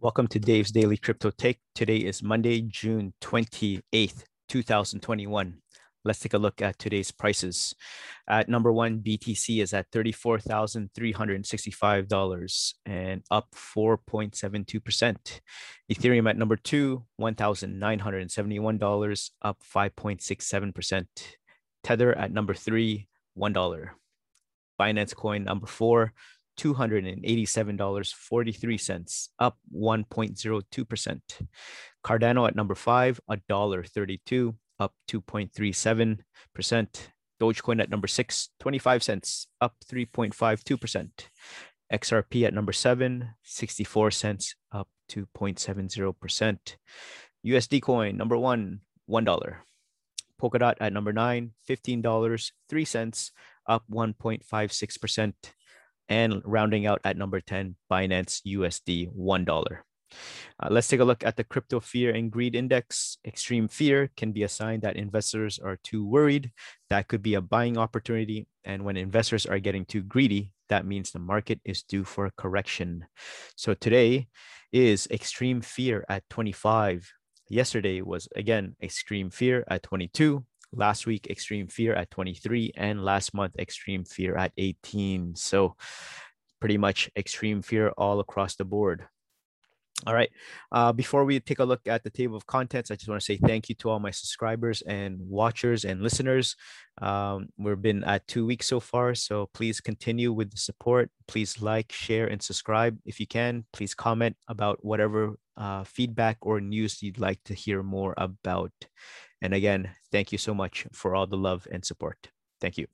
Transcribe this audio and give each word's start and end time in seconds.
Welcome 0.00 0.26
to 0.28 0.38
Dave's 0.38 0.70
Daily 0.70 0.96
Crypto 0.98 1.30
Take. 1.30 1.60
Today 1.74 1.96
is 1.96 2.22
Monday, 2.22 2.60
June 2.60 3.14
28th, 3.22 4.24
2021. 4.48 5.54
Let's 6.04 6.18
take 6.18 6.34
a 6.34 6.38
look 6.38 6.60
at 6.60 6.78
today's 6.78 7.10
prices. 7.10 7.74
At 8.28 8.50
number 8.50 8.70
one, 8.70 9.00
BTC 9.00 9.62
is 9.62 9.72
at 9.72 9.90
$34,365 9.92 12.74
and 12.84 13.22
up 13.30 13.48
4.72%. 13.54 15.40
Ethereum 15.90 16.28
at 16.28 16.36
number 16.36 16.56
two, 16.56 17.06
$1,971, 17.18 19.30
up 19.40 19.56
5.67%. 19.74 21.06
Tether 21.82 22.18
at 22.18 22.32
number 22.32 22.52
three, 22.52 23.08
$1. 23.38 23.88
Binance 24.78 25.14
Coin 25.14 25.44
number 25.44 25.66
four, 25.66 26.12
$287.43, 26.58 29.28
up 29.38 29.56
1.02%. 29.74 31.20
Cardano 32.04 32.48
at 32.48 32.56
number 32.56 32.74
five, 32.74 33.18
$1.32, 33.30 34.54
up 34.78 34.92
2.37%. 35.10 36.18
Dogecoin 37.40 37.80
at 37.80 37.88
number 37.90 38.06
six, 38.06 38.50
25 38.60 39.02
cents, 39.02 39.48
up 39.60 39.74
3.52%. 39.90 41.08
XRP 41.92 42.46
at 42.46 42.54
number 42.54 42.72
seven, 42.72 43.30
64 43.42 44.10
cents, 44.10 44.54
up 44.72 44.88
2.70%. 45.10 46.76
USD 47.46 47.82
coin 47.82 48.16
number 48.16 48.38
one, 48.38 48.80
$1. 49.10 49.56
Polkadot 50.40 50.74
at 50.80 50.92
number 50.92 51.12
nine, 51.12 51.52
$15, 51.68 52.50
3 52.68 52.84
cents, 52.84 53.32
up 53.66 53.84
1.56% 53.90 55.32
and 56.08 56.42
rounding 56.44 56.86
out 56.86 57.00
at 57.04 57.16
number 57.16 57.40
10, 57.40 57.76
Binance 57.90 58.42
USD 58.46 59.14
$1. 59.16 59.78
Uh, 60.60 60.68
let's 60.70 60.88
take 60.88 61.00
a 61.00 61.04
look 61.04 61.24
at 61.24 61.36
the 61.36 61.44
crypto 61.44 61.80
fear 61.80 62.14
and 62.14 62.30
greed 62.30 62.54
index. 62.54 63.18
Extreme 63.26 63.68
fear 63.68 64.10
can 64.16 64.32
be 64.32 64.42
a 64.42 64.48
sign 64.48 64.80
that 64.80 64.96
investors 64.96 65.58
are 65.58 65.78
too 65.82 66.06
worried. 66.06 66.52
That 66.90 67.08
could 67.08 67.22
be 67.22 67.34
a 67.34 67.40
buying 67.40 67.76
opportunity. 67.76 68.46
And 68.64 68.84
when 68.84 68.96
investors 68.96 69.46
are 69.46 69.58
getting 69.58 69.84
too 69.84 70.02
greedy, 70.02 70.52
that 70.68 70.86
means 70.86 71.10
the 71.10 71.18
market 71.18 71.60
is 71.64 71.82
due 71.82 72.04
for 72.04 72.26
a 72.26 72.32
correction. 72.36 73.06
So 73.56 73.74
today 73.74 74.28
is 74.72 75.06
extreme 75.10 75.60
fear 75.60 76.04
at 76.08 76.28
25. 76.30 77.12
Yesterday 77.48 78.00
was 78.00 78.26
again 78.34 78.74
extreme 78.82 79.30
fear 79.30 79.64
at 79.68 79.82
22 79.82 80.44
last 80.76 81.06
week 81.06 81.26
extreme 81.28 81.66
fear 81.66 81.94
at 81.94 82.10
23 82.10 82.72
and 82.76 83.04
last 83.04 83.34
month 83.34 83.56
extreme 83.58 84.04
fear 84.04 84.36
at 84.36 84.52
18 84.56 85.36
so 85.36 85.76
pretty 86.60 86.78
much 86.78 87.10
extreme 87.16 87.62
fear 87.62 87.88
all 87.96 88.20
across 88.20 88.56
the 88.56 88.64
board 88.64 89.06
all 90.06 90.14
right. 90.14 90.30
Uh, 90.70 90.92
before 90.92 91.24
we 91.24 91.40
take 91.40 91.60
a 91.60 91.64
look 91.64 91.86
at 91.86 92.02
the 92.02 92.10
table 92.10 92.36
of 92.36 92.46
contents, 92.46 92.90
I 92.90 92.96
just 92.96 93.08
want 93.08 93.20
to 93.20 93.24
say 93.24 93.36
thank 93.36 93.68
you 93.68 93.74
to 93.76 93.90
all 93.90 94.00
my 94.00 94.10
subscribers 94.10 94.82
and 94.82 95.18
watchers 95.20 95.84
and 95.84 96.02
listeners. 96.02 96.56
Um, 97.00 97.48
we've 97.56 97.80
been 97.80 98.04
at 98.04 98.26
two 98.26 98.44
weeks 98.44 98.66
so 98.66 98.80
far, 98.80 99.14
so 99.14 99.48
please 99.54 99.80
continue 99.80 100.32
with 100.32 100.50
the 100.50 100.58
support. 100.58 101.10
Please 101.26 101.62
like, 101.62 101.90
share, 101.92 102.26
and 102.26 102.42
subscribe 102.42 102.98
if 103.06 103.18
you 103.18 103.26
can. 103.26 103.64
Please 103.72 103.94
comment 103.94 104.36
about 104.48 104.84
whatever 104.84 105.38
uh, 105.56 105.84
feedback 105.84 106.38
or 106.42 106.60
news 106.60 107.02
you'd 107.02 107.20
like 107.20 107.42
to 107.44 107.54
hear 107.54 107.82
more 107.82 108.14
about. 108.18 108.72
And 109.40 109.54
again, 109.54 109.90
thank 110.14 110.30
you 110.30 110.38
so 110.38 110.54
much 110.54 110.86
for 110.92 111.16
all 111.16 111.26
the 111.26 111.36
love 111.36 111.66
and 111.72 111.84
support. 111.84 112.30
Thank 112.60 112.78
you. 112.78 112.86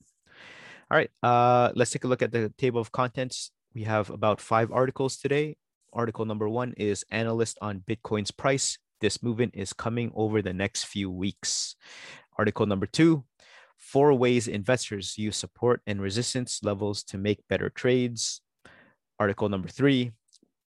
All 0.90 0.96
right, 0.96 1.10
uh, 1.22 1.70
let's 1.76 1.90
take 1.90 2.04
a 2.04 2.08
look 2.08 2.22
at 2.22 2.32
the 2.32 2.48
table 2.56 2.80
of 2.80 2.92
contents. 2.92 3.52
We 3.74 3.82
have 3.84 4.08
about 4.08 4.40
five 4.40 4.72
articles 4.72 5.18
today. 5.18 5.58
Article 5.92 6.24
number 6.24 6.48
one 6.48 6.72
is 6.78 7.04
Analyst 7.10 7.58
on 7.60 7.84
Bitcoin's 7.86 8.30
Price. 8.30 8.78
This 9.02 9.22
movement 9.22 9.52
is 9.54 9.74
coming 9.74 10.10
over 10.14 10.40
the 10.40 10.54
next 10.54 10.84
few 10.84 11.10
weeks. 11.10 11.76
Article 12.38 12.64
number 12.64 12.86
two, 12.86 13.24
Four 13.76 14.14
Ways 14.14 14.48
Investors 14.48 15.18
Use 15.18 15.36
Support 15.36 15.82
and 15.86 16.00
Resistance 16.00 16.60
Levels 16.62 17.02
to 17.04 17.18
Make 17.18 17.46
Better 17.48 17.68
Trades. 17.68 18.40
Article 19.18 19.50
number 19.50 19.68
three, 19.68 20.12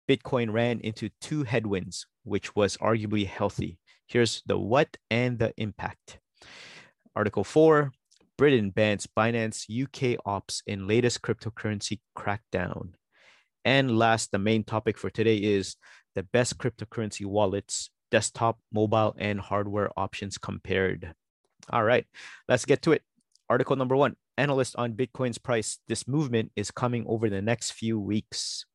Bitcoin 0.07 0.53
ran 0.53 0.79
into 0.81 1.09
two 1.21 1.41
headwinds, 1.41 2.05
which 2.23 2.55
was 2.55 2.77
arguably 2.77 3.25
healthy. 3.25 3.79
Here's 4.05 4.43
the 4.45 4.59
what 4.59 4.95
and 5.09 5.39
the 5.39 5.51
impact. 5.57 6.19
Article 7.15 7.43
4 7.43 7.91
Britain 8.37 8.69
bans 8.69 9.07
Binance 9.07 9.65
UK 9.69 10.19
ops 10.25 10.61
in 10.67 10.87
latest 10.87 11.21
cryptocurrency 11.21 11.99
crackdown. 12.17 12.89
And 13.63 13.97
last, 13.97 14.31
the 14.31 14.39
main 14.39 14.63
topic 14.63 14.97
for 14.97 15.09
today 15.09 15.37
is 15.37 15.77
the 16.15 16.23
best 16.23 16.57
cryptocurrency 16.57 17.25
wallets, 17.25 17.89
desktop, 18.11 18.59
mobile, 18.73 19.15
and 19.17 19.39
hardware 19.39 19.89
options 19.97 20.37
compared. 20.37 21.13
All 21.69 21.83
right, 21.83 22.05
let's 22.49 22.65
get 22.65 22.81
to 22.83 22.91
it. 22.91 23.01
Article 23.49 23.75
number 23.75 23.95
one 23.95 24.15
Analyst 24.37 24.75
on 24.75 24.93
Bitcoin's 24.93 25.37
price. 25.37 25.79
This 25.87 26.07
movement 26.07 26.51
is 26.57 26.69
coming 26.69 27.05
over 27.07 27.29
the 27.29 27.41
next 27.41 27.71
few 27.71 27.97
weeks. 27.97 28.65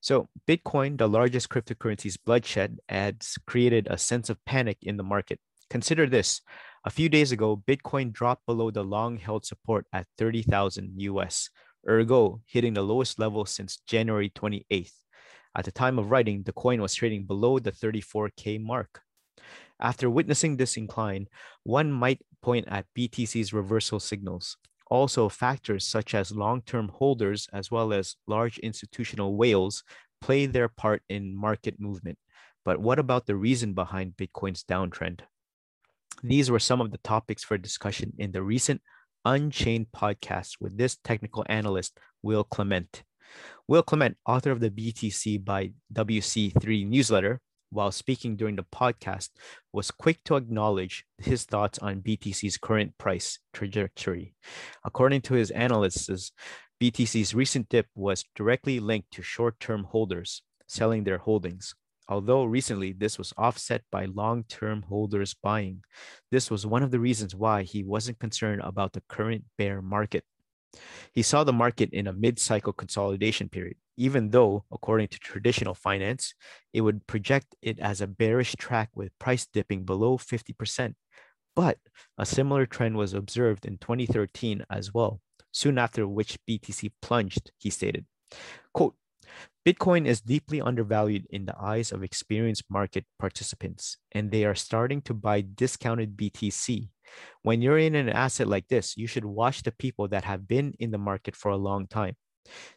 So, 0.00 0.28
Bitcoin, 0.46 0.98
the 0.98 1.08
largest 1.08 1.48
cryptocurrency's 1.48 2.16
bloodshed, 2.16 2.78
ads 2.88 3.36
created 3.46 3.88
a 3.90 3.98
sense 3.98 4.30
of 4.30 4.42
panic 4.44 4.78
in 4.82 4.96
the 4.96 5.02
market. 5.02 5.40
Consider 5.68 6.06
this 6.06 6.40
a 6.84 6.90
few 6.90 7.08
days 7.08 7.30
ago, 7.30 7.62
Bitcoin 7.68 8.12
dropped 8.12 8.46
below 8.46 8.70
the 8.70 8.82
long 8.82 9.18
held 9.18 9.44
support 9.44 9.86
at 9.92 10.06
30,000 10.16 10.94
US, 10.96 11.50
ergo, 11.88 12.40
hitting 12.46 12.74
the 12.74 12.82
lowest 12.82 13.18
level 13.18 13.44
since 13.44 13.82
January 13.86 14.30
28th. 14.30 14.92
At 15.56 15.64
the 15.64 15.72
time 15.72 15.98
of 15.98 16.10
writing, 16.10 16.42
the 16.42 16.52
coin 16.52 16.80
was 16.80 16.94
trading 16.94 17.26
below 17.26 17.58
the 17.58 17.72
34K 17.72 18.60
mark. 18.60 19.02
After 19.80 20.08
witnessing 20.08 20.56
this 20.56 20.76
incline, 20.76 21.26
one 21.64 21.90
might 21.90 22.20
point 22.40 22.66
at 22.68 22.86
BTC's 22.96 23.52
reversal 23.52 24.00
signals. 24.00 24.56
Also, 24.90 25.28
factors 25.28 25.86
such 25.86 26.14
as 26.14 26.32
long 26.32 26.62
term 26.62 26.88
holders 26.88 27.48
as 27.52 27.70
well 27.70 27.92
as 27.92 28.16
large 28.26 28.58
institutional 28.58 29.36
whales 29.36 29.84
play 30.20 30.46
their 30.46 30.68
part 30.68 31.02
in 31.08 31.36
market 31.36 31.80
movement. 31.80 32.18
But 32.64 32.80
what 32.80 32.98
about 32.98 33.26
the 33.26 33.36
reason 33.36 33.72
behind 33.72 34.16
Bitcoin's 34.16 34.64
downtrend? 34.64 35.20
These 36.22 36.50
were 36.50 36.58
some 36.58 36.80
of 36.80 36.90
the 36.90 36.98
topics 36.98 37.42
for 37.42 37.56
discussion 37.56 38.12
in 38.18 38.32
the 38.32 38.42
recent 38.42 38.82
Unchained 39.24 39.86
podcast 39.94 40.56
with 40.60 40.78
this 40.78 40.96
technical 41.04 41.44
analyst, 41.46 41.98
Will 42.22 42.44
Clement. 42.44 43.02
Will 43.68 43.82
Clement, 43.82 44.16
author 44.26 44.50
of 44.50 44.60
the 44.60 44.70
BTC 44.70 45.44
by 45.44 45.72
WC3 45.92 46.86
newsletter, 46.86 47.40
while 47.70 47.92
speaking 47.92 48.36
during 48.36 48.56
the 48.56 48.64
podcast, 48.64 49.30
was 49.72 49.90
quick 49.90 50.22
to 50.24 50.36
acknowledge 50.36 51.04
his 51.18 51.44
thoughts 51.44 51.78
on 51.78 52.02
BTC's 52.02 52.56
current 52.56 52.96
price 52.98 53.38
trajectory. 53.52 54.34
According 54.84 55.22
to 55.22 55.34
his 55.34 55.50
analysis, 55.50 56.32
BTC's 56.82 57.34
recent 57.34 57.68
dip 57.68 57.86
was 57.94 58.24
directly 58.34 58.80
linked 58.80 59.10
to 59.12 59.22
short 59.22 59.60
term 59.60 59.84
holders 59.84 60.42
selling 60.66 61.04
their 61.04 61.18
holdings. 61.18 61.74
Although 62.10 62.44
recently 62.44 62.92
this 62.92 63.18
was 63.18 63.32
offset 63.38 63.82
by 63.92 64.06
long 64.06 64.42
term 64.44 64.82
holders 64.82 65.32
buying, 65.32 65.84
this 66.32 66.50
was 66.50 66.66
one 66.66 66.82
of 66.82 66.90
the 66.90 66.98
reasons 66.98 67.36
why 67.36 67.62
he 67.62 67.84
wasn't 67.84 68.18
concerned 68.18 68.60
about 68.64 68.92
the 68.92 69.02
current 69.08 69.44
bear 69.56 69.80
market. 69.80 70.24
He 71.12 71.22
saw 71.22 71.44
the 71.44 71.52
market 71.52 71.90
in 71.92 72.08
a 72.08 72.12
mid 72.12 72.40
cycle 72.40 72.72
consolidation 72.72 73.48
period, 73.48 73.76
even 73.96 74.30
though, 74.30 74.64
according 74.72 75.08
to 75.08 75.18
traditional 75.20 75.74
finance, 75.74 76.34
it 76.72 76.80
would 76.80 77.06
project 77.06 77.54
it 77.62 77.78
as 77.78 78.00
a 78.00 78.08
bearish 78.08 78.56
track 78.58 78.90
with 78.94 79.16
price 79.20 79.46
dipping 79.46 79.84
below 79.84 80.18
50%. 80.18 80.94
But 81.54 81.78
a 82.18 82.26
similar 82.26 82.66
trend 82.66 82.96
was 82.96 83.14
observed 83.14 83.66
in 83.66 83.78
2013 83.78 84.64
as 84.68 84.92
well, 84.92 85.20
soon 85.52 85.78
after 85.78 86.08
which 86.08 86.38
BTC 86.48 86.90
plunged, 87.02 87.52
he 87.58 87.70
stated. 87.70 88.06
Quote, 88.72 88.94
Bitcoin 89.66 90.06
is 90.06 90.22
deeply 90.22 90.60
undervalued 90.60 91.26
in 91.30 91.44
the 91.44 91.54
eyes 91.60 91.92
of 91.92 92.02
experienced 92.02 92.64
market 92.70 93.04
participants, 93.18 93.98
and 94.12 94.30
they 94.30 94.44
are 94.44 94.54
starting 94.54 95.02
to 95.02 95.14
buy 95.14 95.42
discounted 95.42 96.16
BTC 96.16 96.88
when 97.42 97.62
you're 97.62 97.78
in 97.78 97.94
an 97.94 98.08
asset 98.08 98.46
like 98.46 98.68
this, 98.68 98.96
you 98.96 99.06
should 99.06 99.24
watch 99.24 99.62
the 99.62 99.72
people 99.72 100.08
that 100.08 100.24
have 100.24 100.46
been 100.46 100.74
in 100.78 100.90
the 100.90 100.98
market 100.98 101.36
for 101.36 101.50
a 101.50 101.56
long 101.56 101.86
time. 101.86 102.16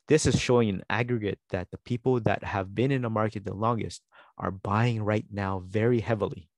This 0.08 0.26
is 0.26 0.40
showing 0.40 0.70
an 0.70 0.84
aggregate 0.90 1.40
that 1.52 1.70
the 1.72 1.80
people 1.80 2.20
that 2.22 2.44
have 2.44 2.76
been 2.76 2.92
in 2.92 3.02
the 3.02 3.10
market 3.10 3.46
the 3.46 3.54
longest 3.54 4.02
are 4.38 4.52
buying 4.52 5.04
right 5.04 5.26
now 5.32 5.64
very 5.66 6.00
heavily. 6.00 6.50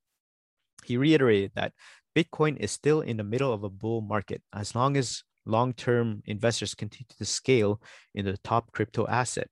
He 0.84 0.96
reiterated 0.96 1.52
that 1.54 1.72
Bitcoin 2.14 2.56
is 2.58 2.70
still 2.70 3.00
in 3.00 3.16
the 3.16 3.24
middle 3.24 3.52
of 3.52 3.64
a 3.64 3.70
bull 3.70 4.00
market 4.00 4.42
as 4.54 4.74
long 4.74 4.96
as 4.96 5.22
long 5.44 5.72
term 5.72 6.22
investors 6.24 6.74
continue 6.74 7.06
to 7.18 7.24
scale 7.24 7.80
in 8.14 8.24
the 8.24 8.36
top 8.38 8.72
crypto 8.72 9.06
asset. 9.06 9.48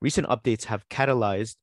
Recent 0.00 0.26
updates 0.28 0.64
have 0.64 0.88
catalyzed 0.88 1.56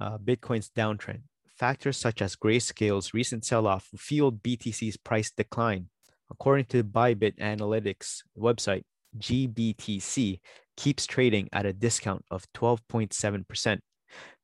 uh, 0.00 0.18
Bitcoin's 0.18 0.70
downtrend, 0.76 1.22
factors 1.46 1.96
such 1.96 2.20
as 2.20 2.36
Grayscale's 2.36 3.14
recent 3.14 3.44
sell-off 3.44 3.88
fueled 3.96 4.42
BTC's 4.42 4.96
price 4.96 5.30
decline. 5.30 5.88
According 6.30 6.66
to 6.66 6.84
Bybit 6.84 7.38
Analytics 7.38 8.22
website, 8.36 8.82
GBTC 9.18 10.40
keeps 10.76 11.06
trading 11.06 11.48
at 11.52 11.66
a 11.66 11.72
discount 11.72 12.24
of 12.30 12.44
12.7%. 12.54 13.78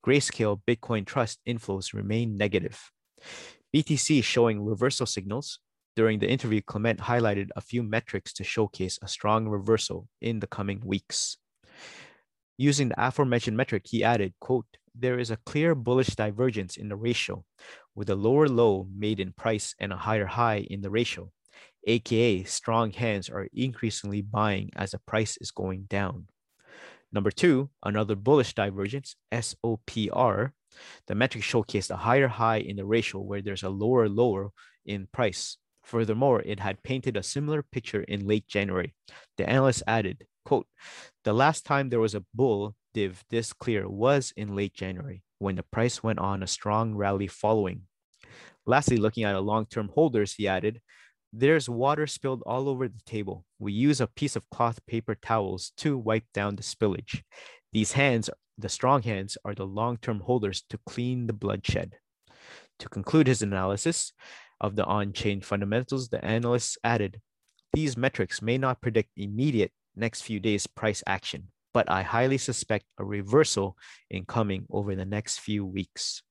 Grayscale 0.05 0.61
Bitcoin 0.67 1.07
Trust 1.07 1.41
inflows 1.47 1.93
remain 1.93 2.37
negative. 2.37 2.91
BTC 3.75 4.23
showing 4.23 4.65
reversal 4.65 5.07
signals. 5.07 5.59
During 5.95 6.19
the 6.21 6.29
interview, 6.29 6.63
Clement 6.63 7.01
highlighted 7.01 7.49
a 7.55 7.61
few 7.61 7.83
metrics 7.83 8.33
to 8.35 8.45
showcase 8.45 8.99
a 9.03 9.09
strong 9.09 9.49
reversal 9.49 10.09
in 10.21 10.41
the 10.41 10.47
coming 10.47 10.81
weeks. 10.85 11.37
Using 12.57 12.89
the 12.89 13.07
aforementioned 13.07 13.57
metric, 13.57 13.85
he 13.87 14.05
added, 14.05 14.35
quote, 14.41 14.67
there 14.95 15.19
is 15.19 15.31
a 15.31 15.39
clear 15.39 15.75
bullish 15.75 16.15
divergence 16.15 16.77
in 16.77 16.89
the 16.89 16.97
ratio, 16.97 17.45
with 17.95 18.11
a 18.11 18.15
lower 18.15 18.49
low 18.49 18.87
made 18.95 19.21
in 19.21 19.33
price 19.33 19.75
and 19.79 19.93
a 19.93 19.97
higher 19.97 20.27
high 20.27 20.67
in 20.69 20.83
the 20.83 20.91
ratio, 20.91 21.31
aka 21.87 22.45
strong 22.45 22.93
hands 22.93 23.29
are 23.29 23.49
increasingly 23.55 24.23
buying 24.23 24.71
as 24.77 24.91
the 24.93 24.99
price 24.99 25.37
is 25.39 25.51
going 25.51 25.85
down. 25.85 26.27
Number 27.13 27.31
two, 27.31 27.71
another 27.83 28.15
bullish 28.15 28.55
divergence, 28.55 29.17
SOPR. 29.31 30.53
The 31.07 31.15
metric 31.15 31.45
showcased 31.45 31.91
a 31.91 31.97
higher 31.97 32.29
high 32.29 32.59
in 32.59 32.77
the 32.77 32.87
ratio 32.87 33.21
where 33.21 33.43
there's 33.43 33.63
a 33.63 33.69
lower 33.69 34.09
lower 34.09 34.51
in 34.87 35.09
price. 35.13 35.59
Furthermore, 35.85 36.41
it 36.43 36.61
had 36.61 36.83
painted 36.83 37.17
a 37.17 37.23
similar 37.23 37.63
picture 37.63 38.03
in 38.03 38.27
late 38.27 38.47
January. 38.47 38.95
The 39.37 39.49
analyst 39.49 39.83
added, 39.87 40.27
quote, 40.45 40.67
the 41.25 41.33
last 41.33 41.65
time 41.65 41.89
there 41.89 42.01
was 42.01 42.15
a 42.15 42.25
bull 42.35 42.75
div 42.95 43.25
this 43.31 43.53
clear 43.53 43.89
was 43.89 44.33
in 44.37 44.55
late 44.55 44.75
January 44.75 45.23
when 45.39 45.57
the 45.57 45.63
price 45.63 46.03
went 46.03 46.19
on 46.19 46.43
a 46.43 46.47
strong 46.47 46.95
rally 46.95 47.27
following. 47.27 47.83
Lastly, 48.67 48.97
looking 48.97 49.25
at 49.25 49.35
a 49.35 49.41
long-term 49.41 49.91
holders, 49.95 50.35
he 50.35 50.47
added, 50.47 50.81
there's 51.33 51.69
water 51.69 52.07
spilled 52.07 52.43
all 52.45 52.69
over 52.69 52.87
the 52.87 53.01
table. 53.07 53.45
We 53.59 53.73
use 53.73 54.01
a 54.01 54.07
piece 54.07 54.37
of 54.37 54.49
cloth 54.51 54.79
paper 54.87 55.15
towels 55.15 55.73
to 55.79 55.99
wipe 55.99 56.27
down 56.33 56.57
the 56.57 56.63
spillage. 56.63 57.23
These 57.73 57.93
hands, 57.93 58.29
the 58.59 58.69
strong 58.69 59.03
hands, 59.03 59.39
are 59.45 59.55
the 59.55 59.67
long 59.67 59.97
term 59.97 60.21
holders 60.21 60.63
to 60.69 60.79
clean 60.87 61.27
the 61.27 61.33
bloodshed. 61.33 61.97
To 62.81 62.89
conclude 62.89 63.27
his 63.27 63.43
analysis 63.43 64.13
of 64.61 64.77
the 64.77 64.85
on 64.85 65.13
chain 65.13 65.41
fundamentals, 65.41 66.09
the 66.09 66.25
analysts 66.25 66.77
added 66.85 67.21
these 67.73 67.97
metrics 67.97 68.43
may 68.43 68.59
not 68.59 68.83
predict 68.83 69.11
immediate 69.17 69.73
next 69.97 70.23
few 70.23 70.41
days 70.41 70.67
price 70.67 71.03
action, 71.07 71.49
but 71.75 71.91
I 71.91 72.03
highly 72.03 72.39
suspect 72.39 72.85
a 72.99 73.05
reversal 73.05 73.77
in 74.11 74.25
coming 74.25 74.67
over 74.71 74.95
the 74.95 75.05
next 75.05 75.41
few 75.41 75.65
weeks. 75.65 76.23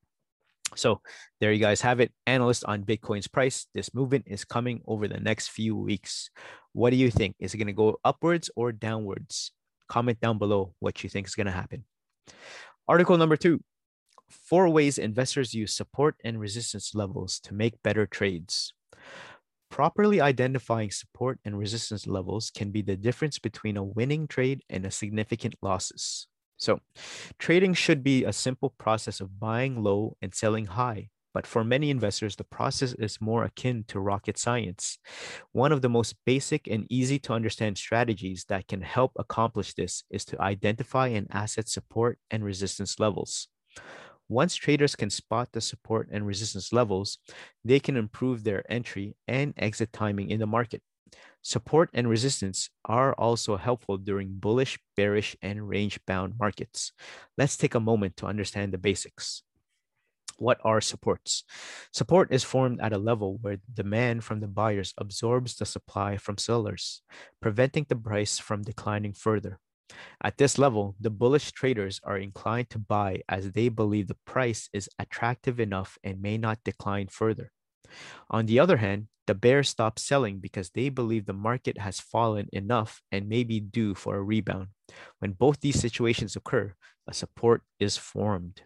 So 0.75 1.01
there 1.39 1.51
you 1.51 1.59
guys 1.59 1.81
have 1.81 1.99
it. 1.99 2.13
Analyst 2.25 2.63
on 2.65 2.83
Bitcoin's 2.83 3.27
price. 3.27 3.67
This 3.73 3.93
movement 3.93 4.25
is 4.27 4.45
coming 4.45 4.81
over 4.87 5.07
the 5.07 5.19
next 5.19 5.49
few 5.49 5.75
weeks. 5.75 6.29
What 6.73 6.91
do 6.91 6.95
you 6.95 7.11
think? 7.11 7.35
Is 7.39 7.53
it 7.53 7.57
going 7.57 7.67
to 7.67 7.73
go 7.73 7.99
upwards 8.05 8.49
or 8.55 8.71
downwards? 8.71 9.51
Comment 9.89 10.19
down 10.19 10.37
below 10.37 10.73
what 10.79 11.03
you 11.03 11.09
think 11.09 11.27
is 11.27 11.35
going 11.35 11.47
to 11.47 11.51
happen. 11.51 11.83
Article 12.87 13.17
number 13.17 13.35
two 13.35 13.59
Four 14.31 14.69
ways 14.69 14.97
investors 14.97 15.53
use 15.53 15.75
support 15.75 16.15
and 16.23 16.39
resistance 16.39 16.95
levels 16.95 17.39
to 17.41 17.53
make 17.53 17.83
better 17.83 18.05
trades. 18.05 18.73
Properly 19.71 20.21
identifying 20.21 20.91
support 20.91 21.39
and 21.45 21.57
resistance 21.57 22.05
levels 22.05 22.51
can 22.51 22.71
be 22.71 22.83
the 22.83 22.97
difference 22.97 23.39
between 23.39 23.77
a 23.77 23.83
winning 23.83 24.27
trade 24.27 24.63
and 24.69 24.85
a 24.85 24.91
significant 24.91 25.55
losses. 25.61 26.27
So, 26.57 26.81
trading 27.39 27.73
should 27.73 28.03
be 28.03 28.25
a 28.25 28.33
simple 28.33 28.71
process 28.77 29.21
of 29.21 29.39
buying 29.39 29.81
low 29.81 30.17
and 30.21 30.35
selling 30.35 30.65
high. 30.67 31.09
But 31.33 31.47
for 31.47 31.63
many 31.63 31.89
investors, 31.89 32.35
the 32.35 32.43
process 32.43 32.93
is 32.95 33.21
more 33.21 33.45
akin 33.45 33.85
to 33.87 34.01
rocket 34.01 34.37
science. 34.37 34.99
One 35.53 35.71
of 35.71 35.81
the 35.81 35.89
most 35.89 36.15
basic 36.25 36.67
and 36.67 36.87
easy 36.89 37.19
to 37.19 37.33
understand 37.33 37.77
strategies 37.77 38.45
that 38.49 38.67
can 38.67 38.81
help 38.81 39.13
accomplish 39.17 39.73
this 39.73 40.03
is 40.11 40.25
to 40.25 40.41
identify 40.41 41.07
an 41.07 41.27
asset 41.31 41.69
support 41.69 42.19
and 42.31 42.43
resistance 42.43 42.99
levels. 42.99 43.47
Once 44.31 44.55
traders 44.55 44.95
can 44.95 45.09
spot 45.09 45.49
the 45.51 45.59
support 45.59 46.07
and 46.09 46.25
resistance 46.25 46.71
levels, 46.71 47.17
they 47.65 47.81
can 47.81 47.97
improve 47.97 48.45
their 48.45 48.63
entry 48.71 49.13
and 49.27 49.53
exit 49.57 49.91
timing 49.91 50.29
in 50.29 50.39
the 50.39 50.47
market. 50.47 50.81
Support 51.41 51.89
and 51.93 52.07
resistance 52.07 52.69
are 52.85 53.13
also 53.15 53.57
helpful 53.57 53.97
during 53.97 54.39
bullish, 54.39 54.79
bearish, 54.95 55.35
and 55.41 55.67
range 55.67 55.99
bound 56.07 56.35
markets. 56.39 56.93
Let's 57.37 57.57
take 57.57 57.75
a 57.75 57.81
moment 57.81 58.15
to 58.17 58.25
understand 58.25 58.71
the 58.71 58.77
basics. 58.77 59.43
What 60.37 60.59
are 60.63 60.79
supports? 60.79 61.43
Support 61.91 62.31
is 62.31 62.45
formed 62.45 62.79
at 62.79 62.93
a 62.93 62.97
level 62.97 63.37
where 63.41 63.59
demand 63.73 64.23
from 64.23 64.39
the 64.39 64.47
buyers 64.47 64.93
absorbs 64.97 65.57
the 65.57 65.65
supply 65.65 66.15
from 66.15 66.37
sellers, 66.37 67.01
preventing 67.41 67.85
the 67.89 67.97
price 67.97 68.39
from 68.39 68.63
declining 68.63 69.11
further. 69.11 69.59
At 70.23 70.37
this 70.37 70.57
level, 70.57 70.95
the 70.99 71.09
bullish 71.09 71.51
traders 71.51 71.99
are 72.03 72.17
inclined 72.17 72.69
to 72.71 72.79
buy 72.79 73.23
as 73.27 73.51
they 73.51 73.69
believe 73.69 74.07
the 74.07 74.17
price 74.25 74.69
is 74.73 74.89
attractive 74.99 75.59
enough 75.59 75.97
and 76.03 76.21
may 76.21 76.37
not 76.37 76.63
decline 76.63 77.07
further. 77.07 77.51
On 78.29 78.45
the 78.45 78.59
other 78.59 78.77
hand, 78.77 79.07
the 79.27 79.35
bears 79.35 79.69
stop 79.69 79.99
selling 79.99 80.39
because 80.39 80.71
they 80.71 80.89
believe 80.89 81.25
the 81.25 81.33
market 81.33 81.77
has 81.77 81.99
fallen 81.99 82.47
enough 82.51 83.01
and 83.11 83.29
may 83.29 83.43
be 83.43 83.59
due 83.59 83.93
for 83.95 84.15
a 84.15 84.21
rebound. 84.21 84.67
When 85.19 85.33
both 85.33 85.59
these 85.59 85.79
situations 85.79 86.35
occur, 86.35 86.73
a 87.07 87.13
support 87.13 87.63
is 87.79 87.97
formed. 87.97 88.63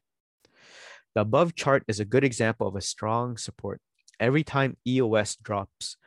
The 1.13 1.21
above 1.21 1.55
chart 1.55 1.83
is 1.87 1.99
a 1.99 2.05
good 2.05 2.23
example 2.23 2.67
of 2.67 2.75
a 2.75 2.81
strong 2.81 3.37
support. 3.37 3.79
Every 4.19 4.43
time 4.43 4.77
EOS 4.87 5.35
drops 5.35 5.97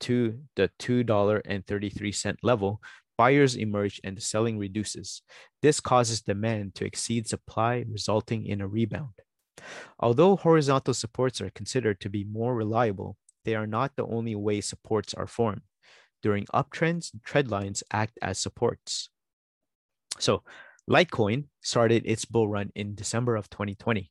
to 0.00 0.40
the 0.56 0.70
$2.33 0.78 2.36
level, 2.42 2.80
buyers 3.18 3.56
emerge 3.56 4.00
and 4.02 4.16
the 4.16 4.22
selling 4.22 4.58
reduces. 4.58 5.20
This 5.60 5.80
causes 5.80 6.22
demand 6.22 6.76
to 6.76 6.86
exceed 6.86 7.28
supply, 7.28 7.84
resulting 7.90 8.46
in 8.46 8.62
a 8.62 8.68
rebound. 8.68 9.12
Although 9.98 10.36
horizontal 10.36 10.94
supports 10.94 11.40
are 11.40 11.50
considered 11.50 12.00
to 12.00 12.08
be 12.08 12.24
more 12.24 12.54
reliable, 12.54 13.16
they 13.44 13.54
are 13.54 13.66
not 13.66 13.96
the 13.96 14.06
only 14.06 14.34
way 14.34 14.60
supports 14.60 15.12
are 15.12 15.26
formed. 15.26 15.62
During 16.22 16.46
uptrends, 16.46 17.10
trendlines 17.26 17.82
act 17.92 18.18
as 18.22 18.38
supports. 18.38 19.10
So, 20.18 20.42
Litecoin 20.88 21.44
started 21.60 22.04
its 22.06 22.24
bull 22.24 22.48
run 22.48 22.70
in 22.74 22.94
December 22.94 23.36
of 23.36 23.50
2020. 23.50 24.10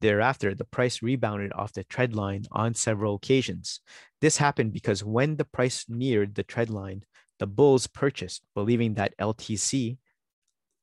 Thereafter, 0.00 0.54
the 0.54 0.64
price 0.64 1.02
rebounded 1.02 1.52
off 1.54 1.72
the 1.72 1.84
trendline 1.84 2.46
on 2.50 2.74
several 2.74 3.14
occasions. 3.14 3.80
This 4.20 4.38
happened 4.38 4.72
because 4.72 5.04
when 5.04 5.36
the 5.36 5.44
price 5.44 5.86
neared 5.88 6.34
the 6.34 6.44
trendline, 6.44 7.02
the 7.40 7.46
bulls 7.46 7.88
purchased, 7.88 8.42
believing 8.54 8.94
that 8.94 9.16
LTC 9.18 9.98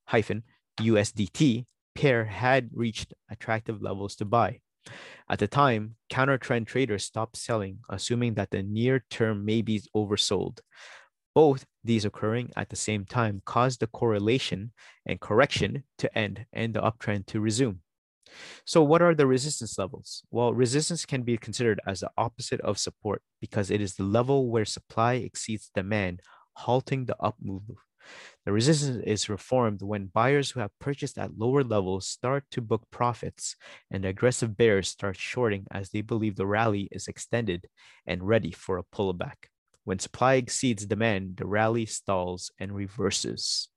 hyphen 0.06 0.44
USDT 0.82 1.66
pair 1.96 2.26
had 2.26 2.70
reached 2.74 3.14
attractive 3.32 3.82
levels 3.82 4.16
to 4.18 4.26
buy. 4.26 4.60
At 5.30 5.40
the 5.40 5.48
time, 5.48 5.96
counter 6.10 6.38
trend 6.38 6.68
traders 6.68 7.04
stopped 7.04 7.38
selling, 7.38 7.80
assuming 7.90 8.34
that 8.36 8.52
the 8.52 8.64
near 8.64 9.06
term 9.10 9.46
may 9.46 9.62
be 9.62 9.82
oversold. 9.96 10.60
Both 11.36 11.66
these 11.84 12.06
occurring 12.06 12.52
at 12.56 12.70
the 12.70 12.76
same 12.76 13.06
time 13.06 13.42
caused 13.46 13.80
the 13.80 13.88
correlation 13.88 14.72
and 15.06 15.20
correction 15.20 15.84
to 16.00 16.18
end 16.18 16.46
and 16.52 16.74
the 16.74 16.82
uptrend 16.82 17.28
to 17.28 17.40
resume. 17.40 17.82
So, 18.66 18.84
what 18.84 19.02
are 19.02 19.16
the 19.16 19.28
resistance 19.28 19.78
levels? 19.78 20.24
Well, 20.32 20.54
resistance 20.54 21.06
can 21.06 21.24
be 21.24 21.38
considered 21.38 21.80
as 21.86 22.02
the 22.02 22.12
opposite 22.18 22.62
of 22.62 22.78
support 22.78 23.22
because 23.40 23.72
it 23.72 23.82
is 23.82 23.96
the 23.96 24.04
level 24.04 24.50
where 24.50 24.66
supply 24.66 25.14
exceeds 25.14 25.72
demand, 25.74 26.22
halting 26.58 27.06
the 27.06 27.16
up 27.22 27.36
move 27.42 27.78
the 28.46 28.52
resistance 28.52 29.04
is 29.06 29.30
reformed 29.30 29.82
when 29.82 30.06
buyers 30.08 30.52
who 30.52 30.60
have 30.60 30.78
purchased 30.80 31.18
at 31.18 31.38
lower 31.38 31.64
levels 31.64 32.08
start 32.08 32.46
to 32.52 32.62
book 32.62 32.84
profits 32.92 33.56
and 33.92 34.06
aggressive 34.06 34.56
bears 34.56 34.88
start 34.88 35.18
shorting 35.18 35.66
as 35.72 35.90
they 35.90 36.02
believe 36.02 36.36
the 36.36 36.48
rally 36.48 36.88
is 36.92 37.08
extended 37.08 37.68
and 38.06 38.28
ready 38.28 38.52
for 38.52 38.78
a 38.78 38.84
pullback. 38.84 39.50
When 39.84 40.00
supply 40.00 40.36
exceeds 40.36 40.86
demand, 40.86 41.38
the 41.38 41.48
rally 41.48 41.86
stalls 41.86 42.52
and 42.60 42.74
reverses. 42.74 43.70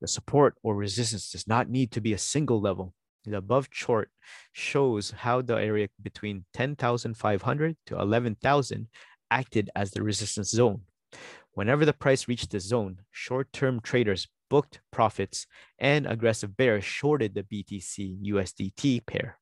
The 0.00 0.08
support 0.08 0.56
or 0.62 0.74
resistance 0.74 1.30
does 1.30 1.46
not 1.46 1.70
need 1.70 1.92
to 1.92 2.00
be 2.00 2.12
a 2.12 2.18
single 2.18 2.60
level. 2.60 2.92
The 3.24 3.38
above 3.38 3.70
chart 3.70 4.10
shows 4.52 5.10
how 5.10 5.42
the 5.42 5.54
area 5.54 5.88
between 6.02 6.44
10,500 6.54 7.76
to 7.86 7.98
11,000 7.98 8.88
acted 9.30 9.70
as 9.74 9.90
the 9.90 10.02
resistance 10.02 10.50
zone. 10.50 10.82
Whenever 11.56 11.86
the 11.86 11.92
price 11.94 12.28
reached 12.28 12.50
the 12.50 12.60
zone, 12.60 12.98
short 13.10 13.50
term 13.50 13.80
traders 13.80 14.28
booked 14.50 14.80
profits 14.92 15.46
and 15.78 16.06
aggressive 16.06 16.54
bears 16.54 16.84
shorted 16.84 17.34
the 17.34 17.44
BTC 17.44 18.22
USDT 18.26 19.06
pair. 19.06 19.38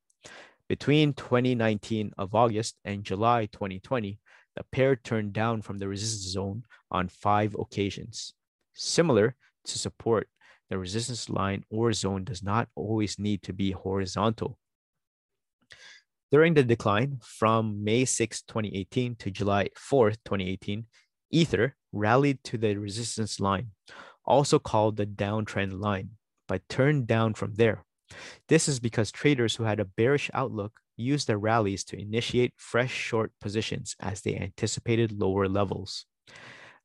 Between 0.68 1.12
2019 1.14 2.12
of 2.16 2.32
August 2.32 2.76
and 2.84 3.02
July 3.02 3.46
2020, 3.46 4.20
the 4.54 4.62
pair 4.70 4.94
turned 4.94 5.32
down 5.32 5.60
from 5.60 5.78
the 5.78 5.88
resistance 5.88 6.30
zone 6.30 6.62
on 6.88 7.08
five 7.08 7.56
occasions. 7.58 8.34
Similar 8.74 9.34
to 9.64 9.76
support, 9.76 10.28
the 10.70 10.78
resistance 10.78 11.28
line 11.28 11.64
or 11.68 11.92
zone 11.92 12.22
does 12.22 12.44
not 12.44 12.68
always 12.76 13.18
need 13.18 13.42
to 13.42 13.52
be 13.52 13.72
horizontal. 13.72 14.56
During 16.30 16.54
the 16.54 16.62
decline 16.62 17.18
from 17.22 17.82
May 17.82 18.04
6, 18.04 18.42
2018 18.42 19.16
to 19.16 19.32
July 19.32 19.70
4, 19.76 20.10
2018, 20.10 20.86
Ether 21.34 21.74
rallied 21.92 22.44
to 22.44 22.56
the 22.56 22.76
resistance 22.76 23.40
line, 23.40 23.72
also 24.24 24.60
called 24.60 24.96
the 24.96 25.04
downtrend 25.04 25.80
line, 25.80 26.10
but 26.46 26.68
turned 26.68 27.08
down 27.08 27.34
from 27.34 27.54
there. 27.54 27.84
This 28.48 28.68
is 28.68 28.78
because 28.78 29.10
traders 29.10 29.56
who 29.56 29.64
had 29.64 29.80
a 29.80 29.84
bearish 29.84 30.30
outlook 30.32 30.78
used 30.96 31.26
their 31.26 31.38
rallies 31.38 31.82
to 31.84 32.00
initiate 32.00 32.54
fresh 32.56 32.92
short 32.92 33.32
positions 33.40 33.96
as 33.98 34.20
they 34.20 34.36
anticipated 34.36 35.10
lower 35.10 35.48
levels. 35.48 36.06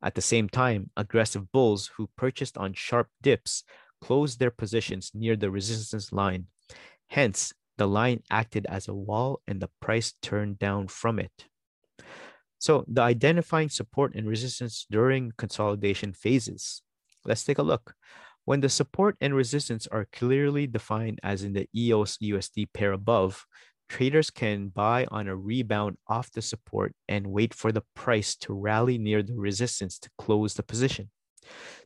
At 0.01 0.15
the 0.15 0.22
same 0.22 0.50
time, 0.50 0.89
aggressive 0.98 1.51
bulls 1.51 1.91
who 1.98 2.10
purchased 2.18 2.58
on 2.58 2.74
sharp 2.74 3.10
dips 3.22 3.63
closed 4.01 4.39
their 4.39 4.50
positions 4.50 5.12
near 5.13 5.36
the 5.36 5.51
resistance 5.51 6.12
line. 6.12 6.48
Hence, 7.10 7.53
the 7.77 7.88
line 7.88 8.24
acted 8.32 8.65
as 8.65 8.88
a 8.88 8.96
wall 8.96 9.41
and 9.48 9.62
the 9.62 9.70
price 9.79 10.15
turned 10.24 10.58
down 10.58 10.88
from 10.88 11.20
it. 11.20 11.46
So, 12.60 12.86
the 12.88 13.01
identifying 13.01 13.70
support 13.70 14.16
and 14.16 14.28
resistance 14.28 14.86
during 14.92 15.32
consolidation 15.38 16.13
phases. 16.13 16.82
Let's 17.25 17.44
take 17.44 17.58
a 17.58 17.63
look. 17.63 17.96
When 18.46 18.62
the 18.62 18.70
support 18.70 19.16
and 19.22 19.34
resistance 19.34 19.88
are 19.88 20.08
clearly 20.12 20.68
defined 20.68 21.20
as 21.24 21.44
in 21.44 21.54
the 21.54 21.68
EOS 21.75 22.18
USD 22.22 22.68
pair 22.74 22.92
above, 22.92 23.46
traders 23.88 24.30
can 24.30 24.70
buy 24.70 25.06
on 25.12 25.28
a 25.28 25.36
rebound 25.36 25.98
off 26.08 26.32
the 26.32 26.42
support 26.42 26.94
and 27.08 27.28
wait 27.28 27.54
for 27.54 27.72
the 27.72 27.84
price 27.96 28.36
to 28.38 28.54
rally 28.54 28.98
near 28.98 29.24
the 29.24 29.36
resistance 29.36 29.98
to 30.00 30.10
close 30.18 30.54
the 30.54 30.63
position. 30.63 31.10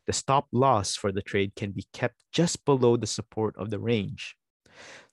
The 0.07 0.13
stop 0.13 0.47
loss 0.51 0.95
for 0.95 1.11
the 1.11 1.21
trade 1.21 1.53
can 1.55 1.71
be 1.71 1.85
kept 1.93 2.15
just 2.31 2.65
below 2.65 2.97
the 2.97 3.07
support 3.07 3.55
of 3.57 3.69
the 3.69 3.79
range. 3.79 4.35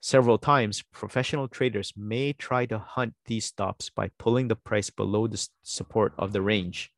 Several 0.00 0.38
times, 0.38 0.82
professional 0.92 1.48
traders 1.48 1.92
may 1.96 2.32
try 2.32 2.66
to 2.66 2.78
hunt 2.78 3.14
these 3.26 3.44
stops 3.44 3.90
by 3.90 4.10
pulling 4.18 4.48
the 4.48 4.56
price 4.56 4.90
below 4.90 5.26
the 5.26 5.48
support 5.62 6.12
of 6.18 6.32
the 6.32 6.42
range. 6.42 6.90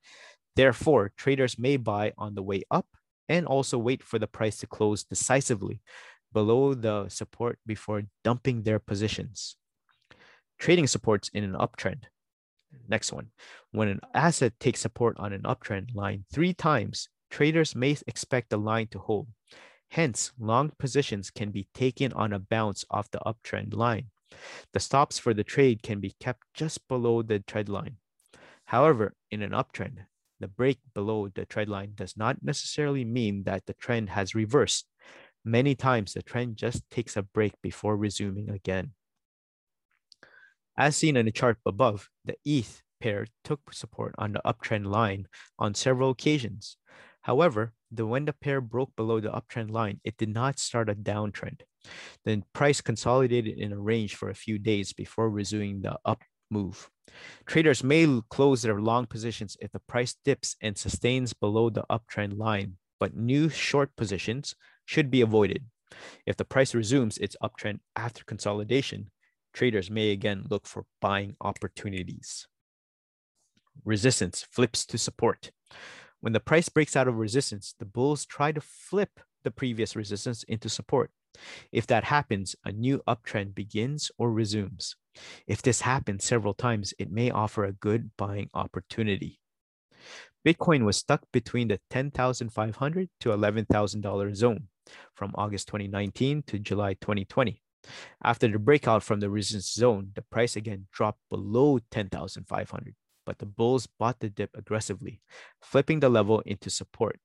Therefore, 0.54 1.12
traders 1.16 1.58
may 1.58 1.76
buy 1.76 2.12
on 2.16 2.34
the 2.34 2.42
way 2.42 2.62
up 2.70 2.86
and 3.28 3.46
also 3.46 3.78
wait 3.78 4.02
for 4.02 4.18
the 4.18 4.26
price 4.26 4.58
to 4.58 4.66
close 4.66 5.04
decisively 5.04 5.80
below 6.32 6.74
the 6.74 7.08
support 7.08 7.58
before 7.66 8.02
dumping 8.24 8.62
their 8.62 8.78
positions. 8.78 9.56
Trading 10.58 10.86
supports 10.86 11.28
in 11.34 11.44
an 11.44 11.54
uptrend. 11.54 12.04
Next 12.88 13.12
one. 13.12 13.28
When 13.70 13.88
an 13.88 14.00
asset 14.14 14.52
takes 14.60 14.80
support 14.80 15.16
on 15.18 15.32
an 15.32 15.42
uptrend 15.42 15.94
line 15.94 16.24
three 16.32 16.54
times, 16.54 17.08
traders 17.30 17.74
may 17.74 17.96
expect 18.06 18.50
the 18.50 18.56
line 18.56 18.86
to 18.88 18.98
hold. 18.98 19.28
Hence, 19.92 20.32
long 20.38 20.72
positions 20.78 21.30
can 21.30 21.50
be 21.50 21.68
taken 21.74 22.14
on 22.14 22.32
a 22.32 22.38
bounce 22.38 22.82
off 22.90 23.10
the 23.10 23.20
uptrend 23.26 23.74
line. 23.74 24.06
The 24.72 24.80
stops 24.80 25.18
for 25.18 25.34
the 25.34 25.44
trade 25.44 25.82
can 25.82 26.00
be 26.00 26.14
kept 26.18 26.46
just 26.54 26.88
below 26.88 27.20
the 27.20 27.40
trend 27.40 27.68
line. 27.68 27.98
However, 28.64 29.12
in 29.30 29.42
an 29.42 29.50
uptrend, 29.50 30.06
the 30.40 30.48
break 30.48 30.78
below 30.94 31.28
the 31.28 31.44
trend 31.44 31.68
line 31.68 31.92
does 31.94 32.16
not 32.16 32.42
necessarily 32.42 33.04
mean 33.04 33.42
that 33.42 33.66
the 33.66 33.74
trend 33.74 34.08
has 34.08 34.34
reversed. 34.34 34.86
Many 35.44 35.74
times, 35.74 36.14
the 36.14 36.22
trend 36.22 36.56
just 36.56 36.88
takes 36.88 37.14
a 37.14 37.22
break 37.22 37.52
before 37.60 37.98
resuming 37.98 38.48
again. 38.48 38.92
As 40.74 40.96
seen 40.96 41.18
in 41.18 41.26
the 41.26 41.32
chart 41.32 41.58
above, 41.66 42.08
the 42.24 42.36
ETH 42.46 42.80
pair 42.98 43.26
took 43.44 43.74
support 43.74 44.14
on 44.16 44.32
the 44.32 44.40
uptrend 44.42 44.86
line 44.86 45.26
on 45.58 45.74
several 45.74 46.08
occasions. 46.08 46.78
However, 47.20 47.74
the, 47.92 48.06
when 48.06 48.24
the 48.24 48.32
pair 48.32 48.60
broke 48.60 48.94
below 48.96 49.20
the 49.20 49.30
uptrend 49.30 49.70
line, 49.70 50.00
it 50.04 50.16
did 50.16 50.30
not 50.30 50.58
start 50.58 50.88
a 50.88 50.94
downtrend. 50.94 51.60
The 52.24 52.42
price 52.52 52.80
consolidated 52.80 53.58
in 53.58 53.72
a 53.72 53.78
range 53.78 54.14
for 54.14 54.30
a 54.30 54.34
few 54.34 54.58
days 54.58 54.92
before 54.92 55.30
resuming 55.30 55.82
the 55.82 55.98
up 56.04 56.22
move. 56.50 56.88
Traders 57.46 57.82
may 57.82 58.20
close 58.30 58.62
their 58.62 58.80
long 58.80 59.06
positions 59.06 59.56
if 59.60 59.72
the 59.72 59.80
price 59.80 60.14
dips 60.24 60.56
and 60.60 60.76
sustains 60.76 61.32
below 61.32 61.70
the 61.70 61.84
uptrend 61.90 62.38
line, 62.38 62.76
but 63.00 63.16
new 63.16 63.48
short 63.48 63.94
positions 63.96 64.54
should 64.84 65.10
be 65.10 65.20
avoided. 65.20 65.64
If 66.26 66.36
the 66.36 66.44
price 66.44 66.74
resumes 66.74 67.18
its 67.18 67.36
uptrend 67.42 67.80
after 67.96 68.24
consolidation, 68.24 69.10
traders 69.52 69.90
may 69.90 70.10
again 70.10 70.46
look 70.48 70.66
for 70.66 70.84
buying 71.00 71.36
opportunities. 71.40 72.46
Resistance 73.84 74.46
flips 74.50 74.86
to 74.86 74.98
support. 74.98 75.50
When 76.22 76.32
the 76.32 76.40
price 76.40 76.68
breaks 76.68 76.94
out 76.94 77.08
of 77.08 77.16
resistance, 77.18 77.74
the 77.80 77.84
bulls 77.84 78.24
try 78.24 78.52
to 78.52 78.60
flip 78.60 79.18
the 79.42 79.50
previous 79.50 79.96
resistance 79.96 80.44
into 80.44 80.68
support. 80.68 81.10
If 81.72 81.84
that 81.88 82.04
happens, 82.04 82.54
a 82.64 82.70
new 82.70 83.02
uptrend 83.08 83.56
begins 83.56 84.12
or 84.18 84.30
resumes. 84.30 84.94
If 85.48 85.62
this 85.62 85.80
happens 85.80 86.24
several 86.24 86.54
times, 86.54 86.94
it 86.96 87.10
may 87.10 87.32
offer 87.32 87.64
a 87.64 87.72
good 87.72 88.12
buying 88.16 88.50
opportunity. 88.54 89.40
Bitcoin 90.46 90.84
was 90.84 90.96
stuck 90.96 91.22
between 91.32 91.66
the 91.66 91.80
10,500 91.90 93.08
to 93.18 93.28
$11,000 93.30 94.36
zone 94.36 94.68
from 95.14 95.32
August 95.34 95.66
2019 95.66 96.44
to 96.46 96.58
July 96.60 96.94
2020. 96.94 97.60
After 98.22 98.46
the 98.46 98.60
breakout 98.60 99.02
from 99.02 99.18
the 99.18 99.28
resistance 99.28 99.72
zone, 99.72 100.12
the 100.14 100.22
price 100.22 100.54
again 100.54 100.86
dropped 100.92 101.18
below 101.30 101.80
10,500, 101.90 102.94
but 103.24 103.38
the 103.38 103.46
bulls 103.46 103.86
bought 103.86 104.20
the 104.20 104.28
dip 104.28 104.50
aggressively, 104.54 105.20
flipping 105.60 106.00
the 106.00 106.08
level 106.08 106.40
into 106.40 106.70
support. 106.70 107.18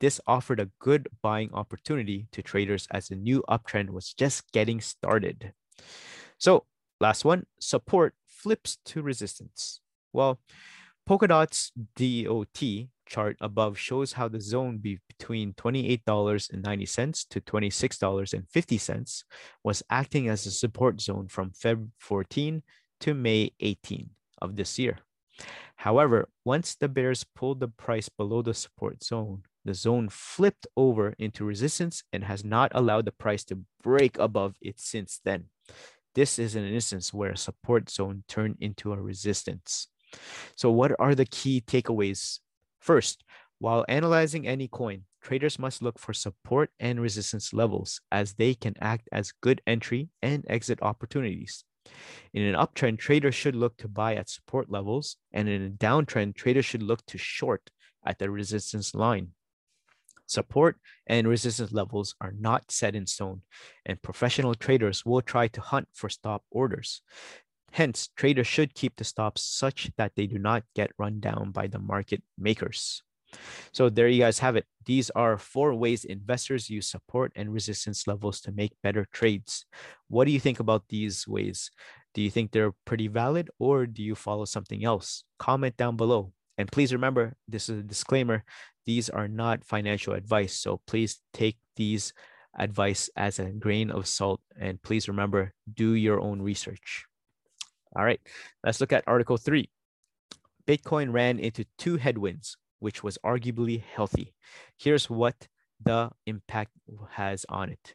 This 0.00 0.20
offered 0.26 0.60
a 0.60 0.70
good 0.80 1.08
buying 1.22 1.50
opportunity 1.54 2.26
to 2.32 2.42
traders 2.42 2.86
as 2.90 3.08
the 3.08 3.16
new 3.16 3.42
uptrend 3.48 3.90
was 3.90 4.12
just 4.12 4.50
getting 4.52 4.80
started. 4.80 5.52
So, 6.38 6.66
last 7.00 7.24
one 7.24 7.46
support 7.60 8.14
flips 8.26 8.78
to 8.86 9.02
resistance. 9.02 9.80
Well, 10.12 10.40
Polkadot's 11.08 11.70
DOT 11.96 12.88
chart 13.06 13.36
above 13.40 13.78
shows 13.78 14.14
how 14.14 14.28
the 14.28 14.40
zone 14.40 14.78
be 14.78 14.98
between 15.08 15.52
$28.90 15.54 17.28
to 17.28 17.40
$26.50 17.40 19.24
was 19.62 19.82
acting 19.90 20.28
as 20.28 20.46
a 20.46 20.50
support 20.50 21.00
zone 21.00 21.28
from 21.28 21.50
Feb 21.50 21.88
14 21.98 22.62
to 23.00 23.14
May 23.14 23.52
18 23.60 24.10
of 24.40 24.56
this 24.56 24.78
year. 24.78 24.98
However, 25.76 26.28
once 26.44 26.74
the 26.74 26.88
bears 26.88 27.24
pulled 27.24 27.60
the 27.60 27.68
price 27.68 28.08
below 28.08 28.42
the 28.42 28.54
support 28.54 29.02
zone, 29.02 29.42
the 29.64 29.74
zone 29.74 30.08
flipped 30.08 30.66
over 30.76 31.14
into 31.18 31.44
resistance 31.44 32.02
and 32.12 32.24
has 32.24 32.44
not 32.44 32.72
allowed 32.74 33.06
the 33.06 33.12
price 33.12 33.44
to 33.44 33.64
break 33.82 34.18
above 34.18 34.56
it 34.60 34.78
since 34.78 35.20
then. 35.24 35.46
This 36.14 36.38
is 36.38 36.54
an 36.54 36.64
instance 36.64 37.12
where 37.12 37.32
a 37.32 37.36
support 37.36 37.90
zone 37.90 38.24
turned 38.28 38.56
into 38.60 38.92
a 38.92 39.00
resistance. 39.00 39.88
So, 40.56 40.70
what 40.70 40.92
are 40.98 41.14
the 41.14 41.26
key 41.26 41.60
takeaways 41.60 42.40
First, 42.80 43.24
while 43.58 43.84
analyzing 43.88 44.46
any 44.46 44.68
coin, 44.68 45.04
traders 45.22 45.58
must 45.58 45.80
look 45.80 45.98
for 45.98 46.12
support 46.12 46.70
and 46.78 47.00
resistance 47.00 47.54
levels 47.54 48.00
as 48.12 48.34
they 48.34 48.54
can 48.54 48.74
act 48.78 49.08
as 49.10 49.32
good 49.40 49.62
entry 49.66 50.10
and 50.20 50.44
exit 50.50 50.82
opportunities. 50.82 51.64
In 52.32 52.42
an 52.42 52.54
uptrend, 52.54 52.98
traders 52.98 53.34
should 53.34 53.54
look 53.54 53.76
to 53.78 53.88
buy 53.88 54.16
at 54.16 54.28
support 54.28 54.70
levels, 54.70 55.16
and 55.32 55.48
in 55.48 55.62
a 55.62 55.70
downtrend, 55.70 56.34
traders 56.34 56.64
should 56.64 56.82
look 56.82 57.04
to 57.06 57.18
short 57.18 57.70
at 58.04 58.18
the 58.18 58.30
resistance 58.30 58.94
line. 58.94 59.28
Support 60.26 60.78
and 61.06 61.28
resistance 61.28 61.72
levels 61.72 62.14
are 62.20 62.32
not 62.32 62.70
set 62.70 62.94
in 62.94 63.06
stone, 63.06 63.42
and 63.84 64.02
professional 64.02 64.54
traders 64.54 65.04
will 65.04 65.20
try 65.20 65.48
to 65.48 65.60
hunt 65.60 65.88
for 65.92 66.08
stop 66.08 66.44
orders. 66.50 67.02
Hence, 67.72 68.08
traders 68.16 68.46
should 68.46 68.74
keep 68.74 68.96
the 68.96 69.04
stops 69.04 69.42
such 69.42 69.90
that 69.96 70.12
they 70.16 70.26
do 70.26 70.38
not 70.38 70.64
get 70.74 70.92
run 70.98 71.20
down 71.20 71.50
by 71.50 71.66
the 71.66 71.78
market 71.78 72.22
makers. 72.38 73.02
So 73.72 73.88
there 73.88 74.08
you 74.08 74.20
guys 74.20 74.38
have 74.38 74.56
it. 74.56 74.66
These 74.86 75.10
are 75.10 75.38
four 75.38 75.74
ways 75.74 76.04
investors 76.04 76.70
use 76.70 76.86
support 76.86 77.32
and 77.36 77.52
resistance 77.52 78.06
levels 78.06 78.40
to 78.42 78.52
make 78.52 78.72
better 78.82 79.06
trades. 79.12 79.66
What 80.08 80.26
do 80.26 80.32
you 80.32 80.40
think 80.40 80.60
about 80.60 80.84
these 80.88 81.26
ways? 81.26 81.70
Do 82.14 82.22
you 82.22 82.30
think 82.30 82.52
they're 82.52 82.74
pretty 82.84 83.08
valid 83.08 83.50
or 83.58 83.86
do 83.86 84.02
you 84.02 84.14
follow 84.14 84.44
something 84.44 84.84
else? 84.84 85.24
Comment 85.38 85.76
down 85.76 85.96
below. 85.96 86.32
And 86.56 86.70
please 86.70 86.92
remember, 86.92 87.34
this 87.48 87.68
is 87.68 87.80
a 87.80 87.82
disclaimer. 87.82 88.44
These 88.86 89.10
are 89.10 89.26
not 89.26 89.64
financial 89.64 90.14
advice. 90.14 90.54
So 90.56 90.80
please 90.86 91.20
take 91.32 91.58
these 91.74 92.12
advice 92.56 93.10
as 93.16 93.38
a 93.38 93.50
grain 93.50 93.90
of 93.90 94.06
salt. 94.06 94.40
And 94.60 94.80
please 94.80 95.08
remember, 95.08 95.52
do 95.72 95.94
your 95.94 96.20
own 96.20 96.40
research. 96.40 97.06
All 97.96 98.04
right, 98.04 98.20
let's 98.64 98.80
look 98.80 98.92
at 98.92 99.04
Article 99.06 99.36
3. 99.36 99.68
Bitcoin 100.66 101.12
ran 101.12 101.38
into 101.38 101.64
two 101.78 101.96
headwinds, 101.96 102.56
which 102.84 103.02
was 103.02 103.18
arguably 103.24 103.82
healthy. 103.82 104.34
Here's 104.78 105.08
what 105.08 105.48
the 105.82 106.10
impact 106.26 106.72
has 107.12 107.46
on 107.48 107.70
it. 107.70 107.94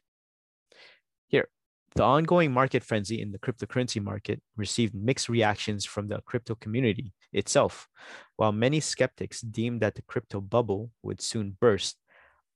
Here, 1.27 1.47
the 1.95 2.03
ongoing 2.03 2.51
market 2.51 2.83
frenzy 2.83 3.21
in 3.21 3.31
the 3.31 3.39
cryptocurrency 3.39 4.01
market 4.01 4.41
received 4.57 4.95
mixed 4.95 5.29
reactions 5.29 5.85
from 5.85 6.07
the 6.07 6.21
crypto 6.25 6.55
community 6.55 7.13
itself. 7.31 7.87
While 8.35 8.51
many 8.51 8.79
skeptics 8.79 9.41
deemed 9.41 9.81
that 9.81 9.95
the 9.95 10.01
crypto 10.01 10.41
bubble 10.41 10.91
would 11.03 11.21
soon 11.21 11.57
burst, 11.61 11.97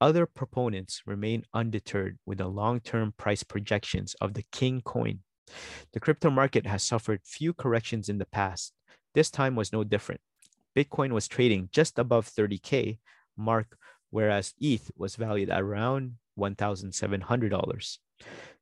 other 0.02 0.26
proponents 0.26 1.04
remain 1.06 1.44
undeterred 1.54 2.18
with 2.26 2.40
the 2.40 2.48
long 2.48 2.80
term 2.80 3.14
price 3.18 3.44
projections 3.44 4.16
of 4.20 4.34
the 4.34 4.44
King 4.52 4.82
coin 4.82 5.20
the 5.94 6.00
crypto 6.00 6.30
market 6.30 6.66
has 6.66 6.84
suffered 6.84 7.22
few 7.24 7.54
corrections 7.54 8.10
in 8.10 8.18
the 8.18 8.26
past. 8.26 8.74
This 9.14 9.30
time 9.30 9.56
was 9.56 9.72
no 9.72 9.84
different. 9.84 10.22
Bitcoin 10.76 11.12
was 11.12 11.28
trading 11.28 11.70
just 11.72 12.00
above 12.00 12.28
30K 12.28 12.98
mark, 13.38 13.78
whereas 14.10 14.54
ETH 14.60 14.92
was 14.98 15.16
valued 15.16 15.50
around 15.50 16.16
$1,700. 16.38 17.98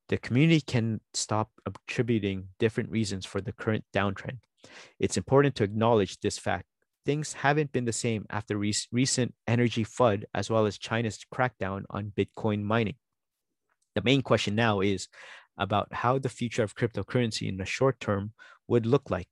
The 0.09 0.17
community 0.17 0.61
can 0.61 0.99
stop 1.13 1.51
attributing 1.65 2.49
different 2.59 2.89
reasons 2.89 3.25
for 3.25 3.39
the 3.39 3.53
current 3.53 3.85
downtrend. 3.93 4.39
It's 4.99 5.17
important 5.17 5.55
to 5.55 5.63
acknowledge 5.63 6.19
this 6.19 6.37
fact. 6.37 6.65
Things 7.05 7.33
haven't 7.33 7.71
been 7.71 7.85
the 7.85 7.93
same 7.93 8.25
after 8.29 8.57
re- 8.57 8.75
recent 8.91 9.33
energy 9.47 9.83
FUD 9.83 10.25
as 10.33 10.49
well 10.49 10.65
as 10.65 10.77
China's 10.77 11.19
crackdown 11.33 11.83
on 11.89 12.11
Bitcoin 12.15 12.61
mining. 12.61 12.95
The 13.95 14.03
main 14.03 14.21
question 14.21 14.55
now 14.55 14.81
is 14.81 15.07
about 15.57 15.87
how 15.91 16.19
the 16.19 16.29
future 16.29 16.63
of 16.63 16.75
cryptocurrency 16.75 17.47
in 17.47 17.57
the 17.57 17.65
short 17.65 17.99
term 17.99 18.33
would 18.67 18.85
look 18.85 19.09
like. 19.09 19.27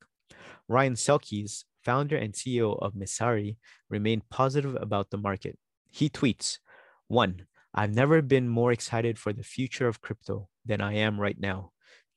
Ryan 0.68 0.94
Selkis, 0.94 1.64
founder 1.84 2.18
and 2.18 2.34
CEO 2.34 2.78
of 2.82 2.94
Messari, 2.94 3.58
remained 3.90 4.30
positive 4.30 4.76
about 4.80 5.10
the 5.10 5.18
market. 5.18 5.58
He 5.92 6.10
tweets, 6.10 6.60
one, 7.08 7.46
I've 7.74 7.94
never 7.94 8.22
been 8.22 8.48
more 8.48 8.72
excited 8.72 9.18
for 9.18 9.34
the 9.34 9.44
future 9.44 9.88
of 9.88 10.02
crypto 10.02 10.50
than 10.66 10.82
I 10.82 10.94
am 10.96 11.20
right 11.20 11.40
now. 11.40 11.72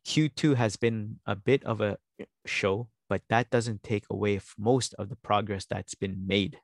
Q2 0.07 0.57
has 0.57 0.77
been 0.77 1.21
a 1.27 1.37
bit 1.37 1.65
of 1.65 1.81
a 1.81 1.99
show, 2.47 2.89
but 3.09 3.23
that 3.29 3.51
doesn't 3.51 3.83
take 3.83 4.05
away 4.11 4.41
most 4.59 4.95
of 4.95 5.09
the 5.09 5.17
progress 5.17 5.67
that's 5.67 5.95
been 5.95 6.27
made. 6.27 6.59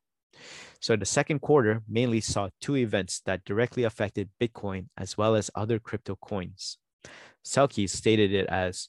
So 0.80 0.96
the 0.96 1.06
second 1.06 1.40
quarter 1.40 1.82
mainly 1.88 2.20
saw 2.20 2.48
two 2.60 2.76
events 2.76 3.20
that 3.26 3.44
directly 3.44 3.84
affected 3.84 4.30
Bitcoin 4.40 4.86
as 4.96 5.16
well 5.16 5.34
as 5.34 5.50
other 5.54 5.78
crypto 5.78 6.16
coins. 6.16 6.78
Selkis 7.44 7.90
stated 7.90 8.32
it 8.32 8.46
as 8.46 8.88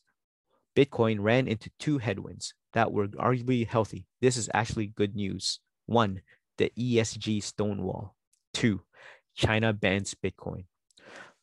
Bitcoin 0.79 1.17
ran 1.19 1.45
into 1.45 1.69
two 1.77 1.97
headwinds 1.97 2.53
that 2.71 2.93
were 2.93 3.09
arguably 3.09 3.67
healthy. 3.67 4.05
This 4.21 4.37
is 4.37 4.49
actually 4.53 4.87
good 4.87 5.13
news. 5.13 5.59
One, 5.87 6.21
the 6.57 6.71
ESG 6.79 7.43
stonewall. 7.43 8.15
Two, 8.53 8.83
China 9.35 9.73
bans 9.73 10.15
Bitcoin. 10.15 10.67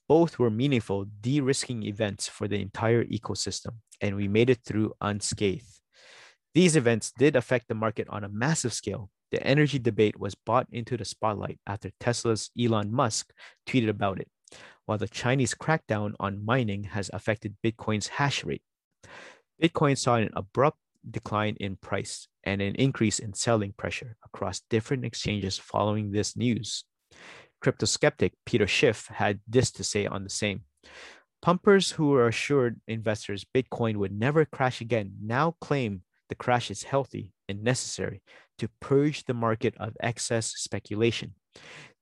Both 0.09 0.39
were 0.39 0.49
meaningful 0.49 1.05
de 1.21 1.43
risking 1.43 1.83
events 1.83 2.27
for 2.27 2.49
the 2.49 2.63
entire 2.63 3.05
ecosystem, 3.05 3.75
and 4.01 4.17
we 4.17 4.27
made 4.27 4.49
it 4.49 4.61
through 4.65 4.95
unscathed. 5.03 5.83
These 6.55 6.75
events 6.75 7.13
did 7.19 7.37
affect 7.37 7.69
the 7.69 7.75
market 7.75 8.09
on 8.09 8.25
a 8.25 8.31
massive 8.31 8.73
scale. 8.73 9.11
The 9.33 9.47
energy 9.47 9.79
debate 9.79 10.19
was 10.19 10.35
brought 10.35 10.69
into 10.73 10.97
the 10.97 11.05
spotlight 11.05 11.59
after 11.67 11.91
Tesla's 12.01 12.49
Elon 12.59 12.91
Musk 12.91 13.35
tweeted 13.69 13.91
about 13.91 14.19
it, 14.19 14.29
while 14.87 14.97
the 14.97 15.09
Chinese 15.09 15.55
crackdown 15.55 16.15
on 16.19 16.43
mining 16.43 16.85
has 16.85 17.11
affected 17.13 17.57
Bitcoin's 17.63 18.09
hash 18.09 18.43
rate. 18.43 18.63
Bitcoin 19.63 19.97
saw 19.97 20.17
an 20.17 20.31
abrupt 20.35 20.79
decline 21.09 21.57
in 21.61 21.77
price 21.77 22.29
and 22.45 22.61
an 22.61 22.75
increase 22.75 23.19
in 23.19 23.33
selling 23.33 23.73
pressure 23.73 24.17
across 24.25 24.63
different 24.71 25.05
exchanges 25.05 25.59
following 25.59 26.11
this 26.11 26.37
news. 26.37 26.85
Crypto 27.61 27.87
skeptic 27.87 28.33
Peter 28.45 28.67
Schiff 28.67 29.09
had 29.09 29.41
this 29.49 29.71
to 29.73 29.85
say 29.85 30.07
on 30.07 30.25
the 30.25 30.31
same. 30.31 30.63
Pumpers 31.43 31.93
who 31.93 32.09
were 32.09 32.29
assured 32.29 32.81
investors 32.89 33.47
Bitcoin 33.55 33.97
would 33.97 34.13
never 34.13 34.45
crash 34.45 34.81
again 34.81 35.13
now 35.23 35.57
claim 35.61 36.03
the 36.29 36.35
crash 36.35 36.71
is 36.71 36.83
healthy 36.83 37.33
and 37.49 37.63
necessary 37.63 38.23
to 38.59 38.69
purge 38.81 39.25
the 39.25 39.35
market 39.35 39.75
of 39.79 39.97
excess 40.01 40.47
speculation. 40.57 41.35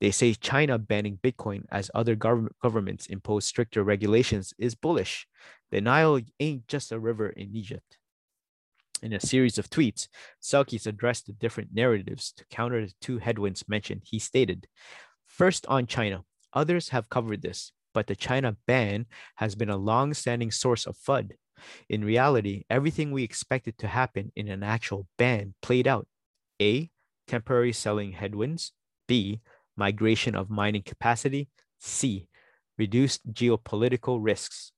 They 0.00 0.10
say 0.10 0.34
China 0.34 0.78
banning 0.78 1.18
Bitcoin 1.22 1.64
as 1.70 1.90
other 1.94 2.16
gov- 2.16 2.48
governments 2.62 3.06
impose 3.06 3.44
stricter 3.44 3.82
regulations 3.82 4.52
is 4.58 4.74
bullish. 4.74 5.26
The 5.74 5.80
Nile 5.80 6.20
ain't 6.38 6.68
just 6.68 6.92
a 6.92 7.00
river 7.00 7.30
in 7.30 7.50
Egypt. 7.52 7.98
In 9.02 9.12
a 9.12 9.18
series 9.18 9.58
of 9.58 9.70
tweets, 9.70 10.06
Selkis 10.40 10.86
addressed 10.86 11.26
the 11.26 11.32
different 11.32 11.70
narratives 11.74 12.32
to 12.36 12.44
counter 12.46 12.86
the 12.86 12.92
two 13.00 13.18
headwinds 13.18 13.68
mentioned. 13.68 14.02
He 14.04 14.20
stated, 14.20 14.68
First 15.26 15.66
on 15.66 15.88
China, 15.88 16.22
others 16.52 16.90
have 16.90 17.08
covered 17.08 17.42
this, 17.42 17.72
but 17.92 18.06
the 18.06 18.14
China 18.14 18.56
ban 18.68 19.06
has 19.34 19.56
been 19.56 19.68
a 19.68 19.76
long 19.76 20.14
standing 20.14 20.52
source 20.52 20.86
of 20.86 20.96
FUD. 20.96 21.32
In 21.88 22.04
reality, 22.04 22.62
everything 22.70 23.10
we 23.10 23.24
expected 23.24 23.76
to 23.78 23.88
happen 23.88 24.30
in 24.36 24.46
an 24.46 24.62
actual 24.62 25.08
ban 25.18 25.54
played 25.60 25.88
out. 25.88 26.06
A. 26.62 26.88
Temporary 27.26 27.72
selling 27.72 28.12
headwinds. 28.12 28.70
B. 29.08 29.40
Migration 29.76 30.36
of 30.36 30.50
mining 30.50 30.84
capacity. 30.84 31.48
C. 31.80 32.28
Reduced 32.78 33.32
geopolitical 33.32 34.20
risks. 34.22 34.70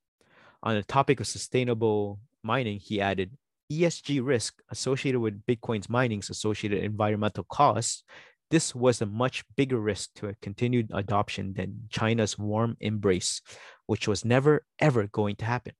On 0.66 0.74
the 0.74 0.82
topic 0.82 1.20
of 1.20 1.28
sustainable 1.28 2.18
mining, 2.42 2.80
he 2.80 3.00
added 3.00 3.30
ESG 3.72 4.20
risk 4.24 4.60
associated 4.70 5.20
with 5.20 5.46
Bitcoin's 5.46 5.88
mining's 5.88 6.28
associated 6.28 6.82
environmental 6.82 7.44
costs 7.44 8.02
this 8.50 8.74
was 8.74 9.02
a 9.02 9.06
much 9.06 9.44
bigger 9.56 9.78
risk 9.80 10.10
to 10.14 10.28
a 10.28 10.34
continued 10.40 10.90
adoption 10.92 11.52
than 11.54 11.88
China's 11.90 12.38
warm 12.38 12.76
embrace, 12.80 13.42
which 13.86 14.06
was 14.06 14.24
never 14.24 14.64
ever 14.78 15.08
going 15.08 15.36
to 15.36 15.44
happen. 15.44 15.72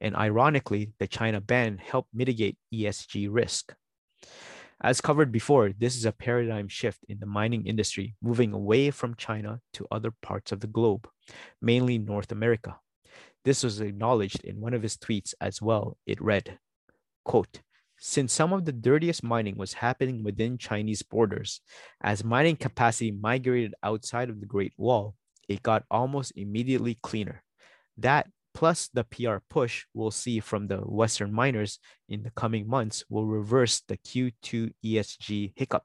And 0.00 0.14
ironically, 0.16 0.92
the 0.98 1.06
China 1.06 1.40
ban 1.40 1.78
helped 1.78 2.10
mitigate 2.12 2.58
ESG 2.74 3.28
risk. 3.30 3.74
As 4.82 5.00
covered 5.00 5.30
before, 5.30 5.72
this 5.78 5.96
is 5.96 6.04
a 6.04 6.12
paradigm 6.12 6.68
shift 6.68 6.98
in 7.08 7.20
the 7.20 7.26
mining 7.26 7.66
industry, 7.66 8.16
moving 8.20 8.52
away 8.52 8.90
from 8.90 9.14
China 9.14 9.60
to 9.74 9.86
other 9.90 10.12
parts 10.22 10.50
of 10.50 10.60
the 10.60 10.66
globe, 10.66 11.08
mainly 11.62 11.98
North 11.98 12.32
America. 12.32 12.78
This 13.44 13.64
was 13.64 13.80
acknowledged 13.80 14.44
in 14.44 14.60
one 14.60 14.74
of 14.74 14.82
his 14.82 14.96
tweets 14.96 15.34
as 15.40 15.60
well. 15.60 15.96
It 16.06 16.20
read, 16.20 16.58
quote, 17.24 17.60
since 17.98 18.32
some 18.32 18.52
of 18.52 18.64
the 18.64 18.72
dirtiest 18.72 19.22
mining 19.22 19.56
was 19.56 19.74
happening 19.74 20.24
within 20.24 20.58
Chinese 20.58 21.02
borders, 21.02 21.60
as 22.02 22.24
mining 22.24 22.56
capacity 22.56 23.12
migrated 23.12 23.74
outside 23.82 24.28
of 24.28 24.40
the 24.40 24.46
Great 24.46 24.72
Wall, 24.76 25.14
it 25.48 25.62
got 25.62 25.84
almost 25.90 26.32
immediately 26.36 26.98
cleaner. 27.02 27.42
That 27.98 28.28
plus 28.54 28.88
the 28.92 29.04
PR 29.04 29.36
push 29.48 29.84
we'll 29.94 30.10
see 30.10 30.40
from 30.40 30.66
the 30.66 30.78
Western 30.78 31.32
miners 31.32 31.78
in 32.08 32.22
the 32.22 32.30
coming 32.30 32.68
months 32.68 33.04
will 33.08 33.26
reverse 33.26 33.82
the 33.86 33.96
Q2 33.96 34.72
ESG 34.84 35.52
hiccup. 35.56 35.84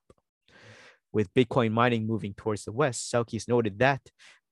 With 1.13 1.33
Bitcoin 1.33 1.71
mining 1.71 2.05
moving 2.05 2.33
towards 2.33 2.65
the 2.65 2.71
west, 2.71 3.11
Selkis 3.11 3.47
noted 3.47 3.79
that 3.79 4.01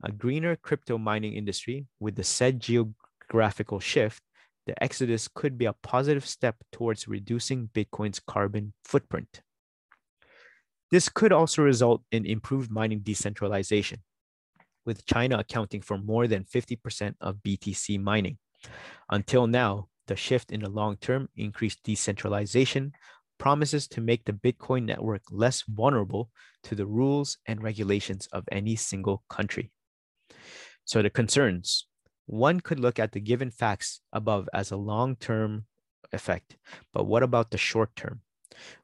a 0.05 0.11
greener 0.11 0.55
crypto 0.55 0.97
mining 0.97 1.33
industry 1.33 1.87
with 1.99 2.15
the 2.15 2.23
said 2.23 2.59
geographical 2.59 3.79
shift 3.79 4.21
the 4.65 4.83
exodus 4.83 5.27
could 5.27 5.57
be 5.57 5.65
a 5.65 5.73
positive 5.73 6.25
step 6.25 6.55
towards 6.71 7.07
reducing 7.07 7.69
Bitcoin's 7.73 8.19
carbon 8.19 8.73
footprint. 8.83 9.41
This 10.91 11.09
could 11.09 11.31
also 11.31 11.61
result 11.61 12.03
in 12.11 12.25
improved 12.25 12.71
mining 12.71 12.99
decentralization, 12.99 13.99
with 14.85 15.05
China 15.05 15.37
accounting 15.37 15.81
for 15.81 15.97
more 15.97 16.27
than 16.27 16.45
50% 16.45 17.15
of 17.21 17.37
BTC 17.43 18.01
mining. 18.01 18.37
Until 19.09 19.45
now, 19.45 19.87
the 20.07 20.15
shift 20.15 20.51
in 20.51 20.61
the 20.61 20.69
long 20.69 20.97
term 20.97 21.29
increased 21.35 21.83
decentralization 21.83 22.93
promises 23.37 23.87
to 23.89 24.01
make 24.01 24.25
the 24.25 24.33
Bitcoin 24.33 24.85
network 24.85 25.23
less 25.29 25.63
vulnerable 25.67 26.29
to 26.63 26.73
the 26.75 26.85
rules 26.85 27.37
and 27.47 27.61
regulations 27.61 28.27
of 28.31 28.45
any 28.51 28.75
single 28.75 29.23
country. 29.29 29.71
So, 30.85 31.01
the 31.01 31.09
concerns 31.09 31.87
one 32.25 32.59
could 32.59 32.79
look 32.79 32.97
at 32.97 33.11
the 33.11 33.19
given 33.19 33.51
facts 33.51 34.01
above 34.11 34.49
as 34.53 34.71
a 34.71 34.77
long 34.77 35.15
term 35.15 35.65
effect, 36.11 36.57
but 36.93 37.05
what 37.05 37.23
about 37.23 37.51
the 37.51 37.57
short 37.57 37.95
term? 37.95 38.21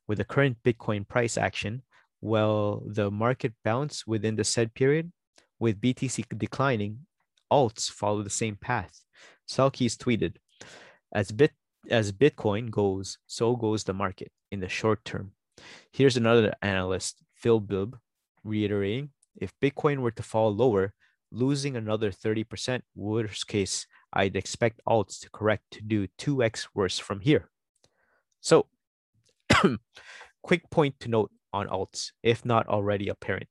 With 0.07 0.17
the 0.17 0.25
current 0.25 0.57
Bitcoin 0.63 1.07
price 1.07 1.37
action, 1.37 1.81
will 2.19 2.83
the 2.85 3.09
market 3.09 3.53
bounce 3.63 4.05
within 4.05 4.35
the 4.35 4.43
said 4.43 4.73
period? 4.73 5.11
With 5.59 5.81
BTC 5.81 6.25
declining, 6.37 7.05
alts 7.51 7.89
follow 7.89 8.23
the 8.23 8.29
same 8.29 8.55
path. 8.55 9.01
Selkis 9.47 9.95
tweeted, 9.95 10.35
as 11.13 11.31
bit 11.31 11.51
as 11.89 12.11
Bitcoin 12.11 12.69
goes, 12.69 13.17
so 13.25 13.55
goes 13.55 13.83
the 13.83 13.93
market 13.93 14.31
in 14.51 14.59
the 14.59 14.69
short 14.69 15.03
term. 15.03 15.31
Here's 15.91 16.17
another 16.17 16.53
analyst, 16.61 17.23
Phil 17.35 17.59
Bibb, 17.59 17.97
reiterating, 18.43 19.11
if 19.35 19.53
Bitcoin 19.59 19.99
were 19.99 20.11
to 20.11 20.23
fall 20.23 20.53
lower, 20.53 20.93
losing 21.31 21.75
another 21.75 22.11
30%, 22.11 22.81
worst 22.95 23.47
case, 23.47 23.87
I'd 24.13 24.35
expect 24.35 24.81
alts 24.87 25.19
to 25.21 25.29
correct 25.29 25.63
to 25.71 25.81
do 25.81 26.07
2x 26.19 26.67
worse 26.73 26.99
from 26.99 27.21
here. 27.21 27.49
So, 28.41 28.67
quick 30.43 30.69
point 30.69 30.99
to 31.01 31.09
note 31.09 31.31
on 31.53 31.67
alts, 31.67 32.11
if 32.23 32.43
not 32.45 32.67
already 32.67 33.07
apparent. 33.09 33.47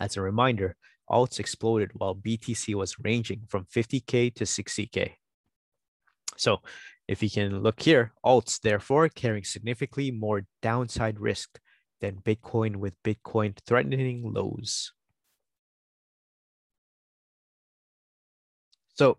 As 0.00 0.16
a 0.16 0.22
reminder, 0.22 0.76
alts 1.08 1.38
exploded 1.38 1.90
while 1.94 2.14
BTC 2.14 2.74
was 2.74 2.98
ranging 2.98 3.42
from 3.48 3.66
50K 3.66 4.34
to 4.34 4.44
60K. 4.44 5.12
So, 6.36 6.58
if 7.06 7.22
you 7.22 7.30
can 7.30 7.62
look 7.62 7.82
here, 7.82 8.12
alts 8.24 8.60
therefore 8.60 9.08
carrying 9.08 9.44
significantly 9.44 10.10
more 10.10 10.46
downside 10.62 11.18
risk 11.20 11.58
than 12.00 12.22
Bitcoin 12.22 12.76
with 12.76 12.94
Bitcoin 13.02 13.56
threatening 13.66 14.32
lows. 14.32 14.92
So 19.00 19.16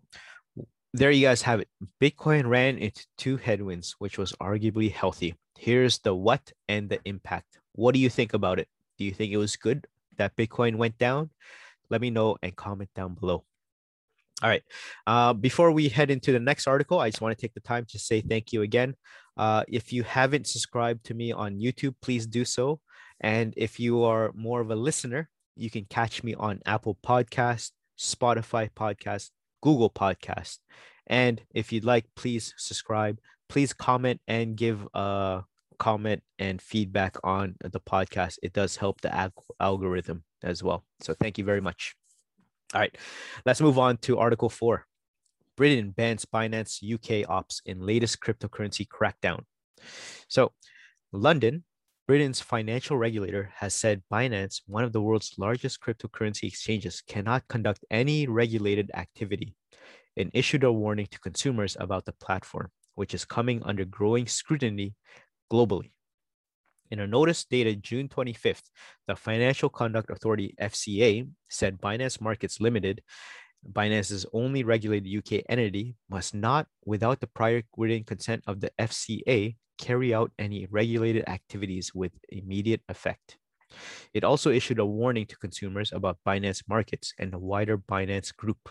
there 0.94 1.10
you 1.10 1.26
guys 1.26 1.42
have 1.42 1.58
it. 1.58 1.66
Bitcoin 2.00 2.46
ran 2.46 2.78
into 2.78 3.04
two 3.18 3.36
headwinds, 3.36 3.96
which 3.98 4.16
was 4.16 4.30
arguably 4.34 4.92
healthy. 4.92 5.34
Here's 5.58 5.98
the 5.98 6.14
what 6.14 6.52
and 6.68 6.88
the 6.88 7.00
impact. 7.04 7.58
What 7.72 7.92
do 7.92 7.98
you 7.98 8.08
think 8.08 8.32
about 8.32 8.60
it? 8.60 8.68
Do 8.96 9.04
you 9.04 9.10
think 9.10 9.32
it 9.32 9.38
was 9.38 9.56
good 9.56 9.88
that 10.18 10.36
Bitcoin 10.36 10.76
went 10.76 10.98
down? 10.98 11.30
Let 11.90 12.00
me 12.00 12.10
know 12.10 12.36
and 12.44 12.54
comment 12.54 12.90
down 12.94 13.14
below. 13.14 13.42
All 14.40 14.48
right. 14.48 14.62
Uh, 15.04 15.32
before 15.32 15.72
we 15.72 15.88
head 15.88 16.12
into 16.12 16.30
the 16.30 16.38
next 16.38 16.68
article, 16.68 17.00
I 17.00 17.10
just 17.10 17.20
want 17.20 17.36
to 17.36 17.42
take 17.42 17.54
the 17.54 17.66
time 17.72 17.84
to 17.90 17.98
say 17.98 18.20
thank 18.20 18.52
you 18.52 18.62
again. 18.62 18.94
Uh, 19.36 19.64
if 19.66 19.92
you 19.92 20.04
haven't 20.04 20.46
subscribed 20.46 21.06
to 21.06 21.14
me 21.14 21.32
on 21.32 21.58
YouTube, 21.58 21.96
please 22.00 22.24
do 22.24 22.44
so. 22.44 22.78
And 23.20 23.52
if 23.56 23.80
you 23.80 24.04
are 24.04 24.30
more 24.36 24.60
of 24.60 24.70
a 24.70 24.76
listener, 24.76 25.28
you 25.56 25.70
can 25.70 25.86
catch 25.86 26.22
me 26.22 26.34
on 26.34 26.60
Apple 26.66 26.98
Podcast, 27.04 27.72
Spotify 27.98 28.70
Podcast, 28.70 29.30
Google 29.62 29.90
Podcast. 29.90 30.58
And 31.06 31.42
if 31.54 31.72
you'd 31.72 31.84
like, 31.84 32.06
please 32.14 32.54
subscribe. 32.56 33.18
Please 33.48 33.72
comment 33.72 34.20
and 34.28 34.56
give 34.56 34.86
a 34.94 35.42
comment 35.78 36.22
and 36.38 36.60
feedback 36.60 37.16
on 37.24 37.56
the 37.60 37.80
podcast. 37.80 38.38
It 38.42 38.52
does 38.52 38.76
help 38.76 39.00
the 39.00 39.14
ag- 39.14 39.32
algorithm 39.60 40.24
as 40.42 40.62
well. 40.62 40.84
So 41.00 41.14
thank 41.14 41.38
you 41.38 41.44
very 41.44 41.60
much. 41.60 41.94
All 42.74 42.80
right, 42.80 42.96
let's 43.44 43.60
move 43.60 43.78
on 43.78 43.98
to 43.98 44.18
Article 44.18 44.48
4. 44.48 44.86
Britain 45.56 45.90
bans 45.90 46.24
Binance 46.24 46.82
UK 46.82 47.28
ops 47.28 47.60
in 47.66 47.84
latest 47.84 48.20
cryptocurrency 48.20 48.86
crackdown. 48.86 49.44
So, 50.28 50.52
London, 51.12 51.64
Britain's 52.08 52.40
financial 52.40 52.96
regulator, 52.96 53.52
has 53.56 53.74
said 53.74 54.02
Binance, 54.12 54.60
one 54.66 54.82
of 54.82 54.92
the 54.92 55.00
world's 55.00 55.34
largest 55.38 55.80
cryptocurrency 55.80 56.44
exchanges, 56.44 57.00
cannot 57.06 57.46
conduct 57.48 57.84
any 57.90 58.26
regulated 58.26 58.90
activity 58.94 59.54
and 60.16 60.30
issued 60.34 60.64
a 60.64 60.72
warning 60.72 61.06
to 61.06 61.20
consumers 61.20 61.76
about 61.78 62.04
the 62.04 62.12
platform, 62.12 62.70
which 62.96 63.14
is 63.14 63.24
coming 63.24 63.62
under 63.62 63.84
growing 63.84 64.26
scrutiny 64.26 64.94
globally. 65.50 65.92
In 66.90 67.00
a 67.00 67.06
notice 67.06 67.44
dated 67.44 67.82
June 67.82 68.08
25th, 68.08 68.68
the 69.06 69.16
Financial 69.16 69.70
Conduct 69.70 70.10
Authority 70.10 70.54
FCA 70.60 71.28
said 71.48 71.80
Binance 71.80 72.20
Markets 72.20 72.60
Limited, 72.60 73.00
Binance's 73.70 74.26
only 74.32 74.64
regulated 74.64 75.08
UK 75.16 75.44
entity, 75.48 75.94
must 76.10 76.34
not, 76.34 76.66
without 76.84 77.20
the 77.20 77.28
prior 77.28 77.62
written 77.76 78.04
consent 78.04 78.42
of 78.46 78.60
the 78.60 78.72
FCA, 78.78 79.56
carry 79.78 80.14
out 80.14 80.30
any 80.38 80.66
regulated 80.70 81.28
activities 81.28 81.94
with 81.94 82.12
immediate 82.28 82.82
effect. 82.88 83.36
It 84.12 84.24
also 84.24 84.50
issued 84.50 84.78
a 84.78 84.86
warning 84.86 85.26
to 85.26 85.36
consumers 85.36 85.92
about 85.92 86.18
Binance 86.26 86.62
Markets 86.68 87.14
and 87.18 87.32
the 87.32 87.38
wider 87.38 87.78
Binance 87.78 88.34
Group. 88.34 88.70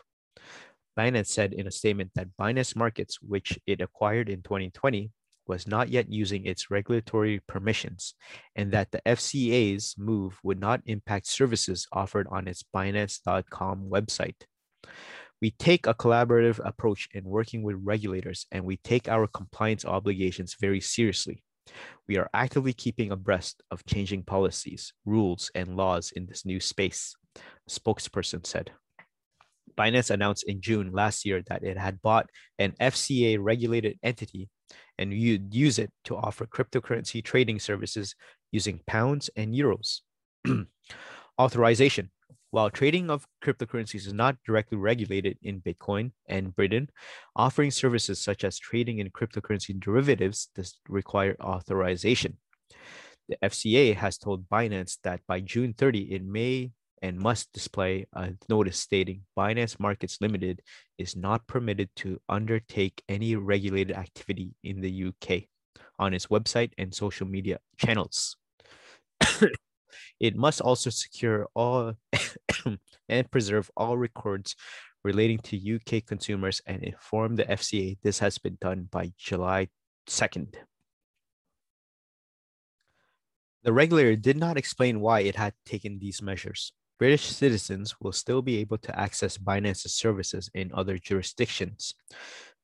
Binance 0.98 1.28
said 1.28 1.54
in 1.54 1.68
a 1.68 1.72
statement 1.72 2.12
that 2.16 2.38
Binance 2.40 2.76
Markets, 2.76 3.22
which 3.22 3.58
it 3.66 3.82
acquired 3.82 4.30
in 4.30 4.42
2020, 4.42 5.12
was 5.48 5.68
not 5.68 5.90
yet 5.90 6.12
using 6.12 6.46
its 6.46 6.70
regulatory 6.70 7.42
permissions, 7.48 8.14
and 8.56 8.72
that 8.72 8.92
the 8.92 9.02
FCA's 9.06 9.96
move 9.98 10.38
would 10.44 10.60
not 10.60 10.82
impact 10.86 11.28
services 11.28 11.88
offered 11.92 12.28
on 12.30 12.48
its 12.48 12.64
Binance.com 12.74 13.90
website. 13.90 14.36
We 15.42 15.52
take 15.52 15.88
a 15.88 15.94
collaborative 15.94 16.60
approach 16.64 17.10
in 17.14 17.24
working 17.24 17.64
with 17.64 17.78
regulators, 17.82 18.46
and 18.52 18.64
we 18.64 18.78
take 18.78 19.10
our 19.10 19.28
compliance 19.28 19.86
obligations 19.86 20.56
very 20.60 20.80
seriously. 20.80 21.44
We 22.08 22.18
are 22.18 22.30
actively 22.34 22.74
keeping 22.74 23.12
abreast 23.12 23.64
of 23.72 23.86
changing 23.86 24.24
policies, 24.24 24.94
rules, 25.06 25.50
and 25.56 25.76
laws 25.76 26.12
in 26.12 26.28
this 26.28 26.46
new 26.46 26.60
space, 26.60 27.16
a 27.36 27.72
spokesperson 27.72 28.46
said. 28.46 28.72
Binance 29.78 30.12
announced 30.12 30.44
in 30.48 30.62
June 30.62 30.92
last 30.92 31.26
year 31.26 31.42
that 31.48 31.64
it 31.64 31.78
had 31.78 32.02
bought 32.02 32.30
an 32.60 32.74
FCA 32.80 33.38
regulated 33.40 33.98
entity 34.04 34.50
and 34.98 35.14
you'd 35.14 35.54
use 35.54 35.80
it 35.80 35.92
to 36.06 36.16
offer 36.16 36.46
cryptocurrency 36.46 37.24
trading 37.24 37.60
services 37.60 38.16
using 38.52 38.82
pounds 38.86 39.30
and 39.36 39.54
euros. 39.54 40.02
Authorization. 41.40 42.12
While 42.52 42.70
trading 42.70 43.10
of 43.10 43.26
cryptocurrencies 43.42 44.06
is 44.06 44.14
not 44.14 44.36
directly 44.46 44.78
regulated 44.78 45.38
in 45.42 45.62
Bitcoin 45.62 46.12
and 46.28 46.54
Britain, 46.54 46.90
offering 47.34 47.72
services 47.72 48.20
such 48.20 48.44
as 48.44 48.60
trading 48.60 49.00
in 49.00 49.10
cryptocurrency 49.10 49.80
derivatives 49.80 50.50
does 50.54 50.78
require 50.90 51.38
authorization. 51.42 52.38
The 53.30 53.38
FCA 53.42 53.96
has 53.96 54.18
told 54.18 54.50
Binance 54.50 54.98
that 55.04 55.22
by 55.28 55.40
June 55.40 55.74
30, 55.74 56.14
it 56.14 56.26
may 56.26 56.72
and 57.02 57.18
must 57.18 57.54
display 57.54 58.06
a 58.14 58.34
notice 58.50 58.78
stating 58.78 59.22
Binance 59.38 59.80
Markets 59.80 60.18
Limited 60.20 60.62
is 60.98 61.16
not 61.16 61.48
permitted 61.48 61.90
to 61.98 62.20
undertake 62.28 63.02
any 63.08 63.38
regulated 63.38 63.96
activity 63.96 64.52
in 64.62 64.82
the 64.82 65.06
UK 65.06 65.44
on 65.98 66.14
its 66.14 66.28
website 66.28 66.74
and 66.78 66.94
social 66.94 67.26
media 67.26 67.60
channels. 67.78 68.36
It 70.22 70.36
must 70.36 70.62
also 70.62 70.92
secure 70.92 71.48
all 71.56 71.96
and 73.10 73.32
preserve 73.32 73.72
all 73.76 73.98
records 73.98 74.56
relating 75.04 75.40
to 75.40 75.76
UK 75.76 76.06
consumers 76.06 76.62
and 76.68 76.84
inform 76.84 77.36
the 77.36 77.44
FCA 77.46 77.98
this 78.04 78.20
has 78.20 78.38
been 78.38 78.56
done 78.62 78.88
by 78.92 79.12
July 79.18 79.68
2nd. 80.08 80.54
The 83.64 83.74
regulator 83.74 84.16
did 84.16 84.38
not 84.38 84.58
explain 84.58 85.02
why 85.02 85.22
it 85.22 85.36
had 85.36 85.54
taken 85.66 85.98
these 85.98 86.22
measures. 86.22 86.72
British 87.00 87.26
citizens 87.26 87.96
will 88.00 88.12
still 88.12 88.44
be 88.44 88.58
able 88.58 88.78
to 88.78 89.00
access 89.00 89.40
Binance's 89.40 89.96
services 89.96 90.52
in 90.54 90.70
other 90.72 91.00
jurisdictions. 91.00 91.96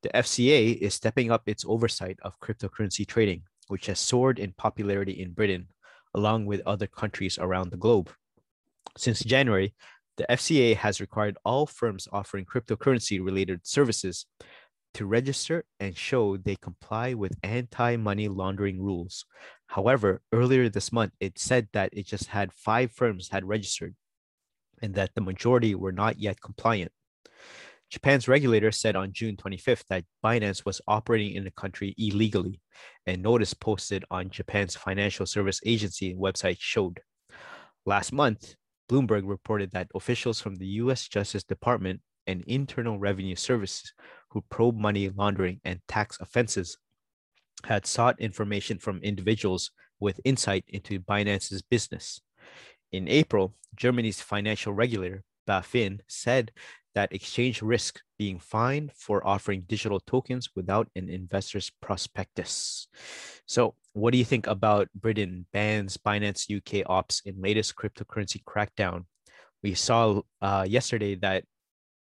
The 0.04 0.10
FCA 0.10 0.78
is 0.78 0.93
stepping 0.93 1.32
up 1.32 1.41
its 1.48 1.65
oversight 1.67 2.20
of 2.22 2.39
cryptocurrency 2.39 3.08
trading, 3.08 3.43
which 3.67 3.88
has 3.88 4.00
soared 4.00 4.38
in 4.38 4.54
popularity 4.54 5.13
in 5.20 5.34
Britain, 5.34 5.70
along 6.17 6.47
with 6.47 6.62
other 6.65 6.88
countries 6.88 7.38
around 7.38 7.69
the 7.69 7.77
globe. 7.77 8.10
Since 8.97 9.23
January, 9.23 9.75
the 10.17 10.25
FCA 10.30 10.75
has 10.75 10.99
required 10.99 11.38
all 11.45 11.67
firms 11.67 12.08
offering 12.12 12.43
cryptocurrency 12.43 13.23
related 13.23 13.67
services 13.67 14.25
to 14.95 15.06
register 15.06 15.63
and 15.80 15.95
show 15.95 16.36
they 16.36 16.56
comply 16.56 17.13
with 17.13 17.38
anti 17.43 17.97
money 17.97 18.27
laundering 18.27 18.82
rules. 18.82 19.25
However, 19.67 20.21
earlier 20.34 20.69
this 20.69 20.91
month, 20.91 21.13
it 21.19 21.38
said 21.38 21.67
that 21.73 21.91
it 21.93 22.08
just 22.08 22.27
had 22.27 22.51
five 22.51 22.91
firms 22.91 23.30
had 23.30 23.45
registered, 23.45 23.93
and 24.82 24.95
that 24.95 25.12
the 25.13 25.21
majority 25.21 25.75
were 25.75 25.91
not 25.91 26.19
yet 26.19 26.41
compliant. 26.41 26.91
Japan's 27.89 28.28
regulator 28.28 28.71
said 28.71 28.95
on 28.95 29.13
June 29.13 29.38
25th 29.38 29.86
that 29.89 30.04
Binance 30.23 30.65
was 30.65 30.82
operating 30.88 31.36
in 31.36 31.43
the 31.45 31.52
country 31.52 31.95
illegally, 31.97 32.60
and 33.06 33.21
notice 33.21 33.54
posted 33.54 34.04
on 34.12 34.30
Japan's 34.30 34.76
financial 34.76 35.26
service 35.26 35.62
agency 35.65 36.13
website 36.13 36.58
showed. 36.60 37.00
Last 37.86 38.12
month, 38.12 38.56
Bloomberg 38.89 39.23
reported 39.26 39.71
that 39.71 39.88
officials 39.95 40.41
from 40.41 40.56
the 40.56 40.67
US 40.67 41.08
Justice 41.08 41.43
Department 41.43 42.02
and 42.26 42.43
Internal 42.47 43.00
Revenue 43.00 43.36
Service 43.36 43.93
who 44.30 44.43
probe 44.50 44.76
money 44.76 45.10
laundering 45.10 45.62
and 45.63 45.80
tax 45.88 46.19
offenses 46.19 46.78
had 47.63 47.86
sought 47.86 48.19
information 48.19 48.78
from 48.78 49.00
individuals 49.02 49.71
with 50.00 50.19
insight 50.26 50.63
into 50.67 51.00
Binance's 51.00 51.62
business. 51.62 52.21
In 52.91 53.08
April, 53.08 53.56
Germany's 53.76 54.21
financial 54.21 54.73
regulator, 54.73 55.23
BaFin, 55.47 56.00
said 56.08 56.52
that 56.97 57.13
exchange 57.13 57.62
risk 57.62 58.01
being 58.17 58.39
fined 58.39 58.91
for 58.95 59.21
offering 59.21 59.62
digital 59.67 59.99
tokens 59.99 60.49
without 60.55 60.89
an 60.95 61.10
investor's 61.10 61.69
prospectus. 61.79 62.88
So, 63.45 63.75
what 63.93 64.13
do 64.13 64.17
you 64.17 64.25
think 64.25 64.47
about 64.47 64.89
Britain 64.95 65.45
bans 65.53 65.95
Binance 65.97 66.49
UK 66.49 66.89
ops 66.89 67.21
in 67.23 67.39
latest 67.39 67.75
cryptocurrency 67.75 68.43
crackdown? 68.43 69.05
We 69.62 69.75
saw 69.75 70.21
uh, 70.41 70.65
yesterday 70.67 71.13
that 71.17 71.43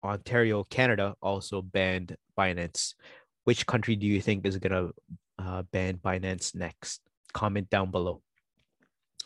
Ontario, 0.04 0.63
Canada 0.63 1.13
also 1.21 1.62
banned 1.62 2.17
Binance. 2.36 2.95
Which 3.43 3.67
country 3.67 3.95
do 3.95 4.08
you 4.08 4.19
think 4.21 4.43
is 4.47 4.58
going 4.58 4.73
to 4.73 4.93
uh, 5.38 5.62
ban 5.71 5.97
Binance 5.97 6.56
next? 6.56 7.02
Comment 7.32 7.69
down 7.69 7.91
below. 7.91 8.23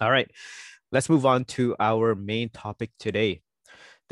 All 0.01 0.11
right. 0.11 0.29
Let's 0.91 1.09
move 1.09 1.25
on 1.25 1.45
to 1.55 1.73
our 1.79 2.15
main 2.15 2.49
topic 2.49 2.91
today 2.99 3.42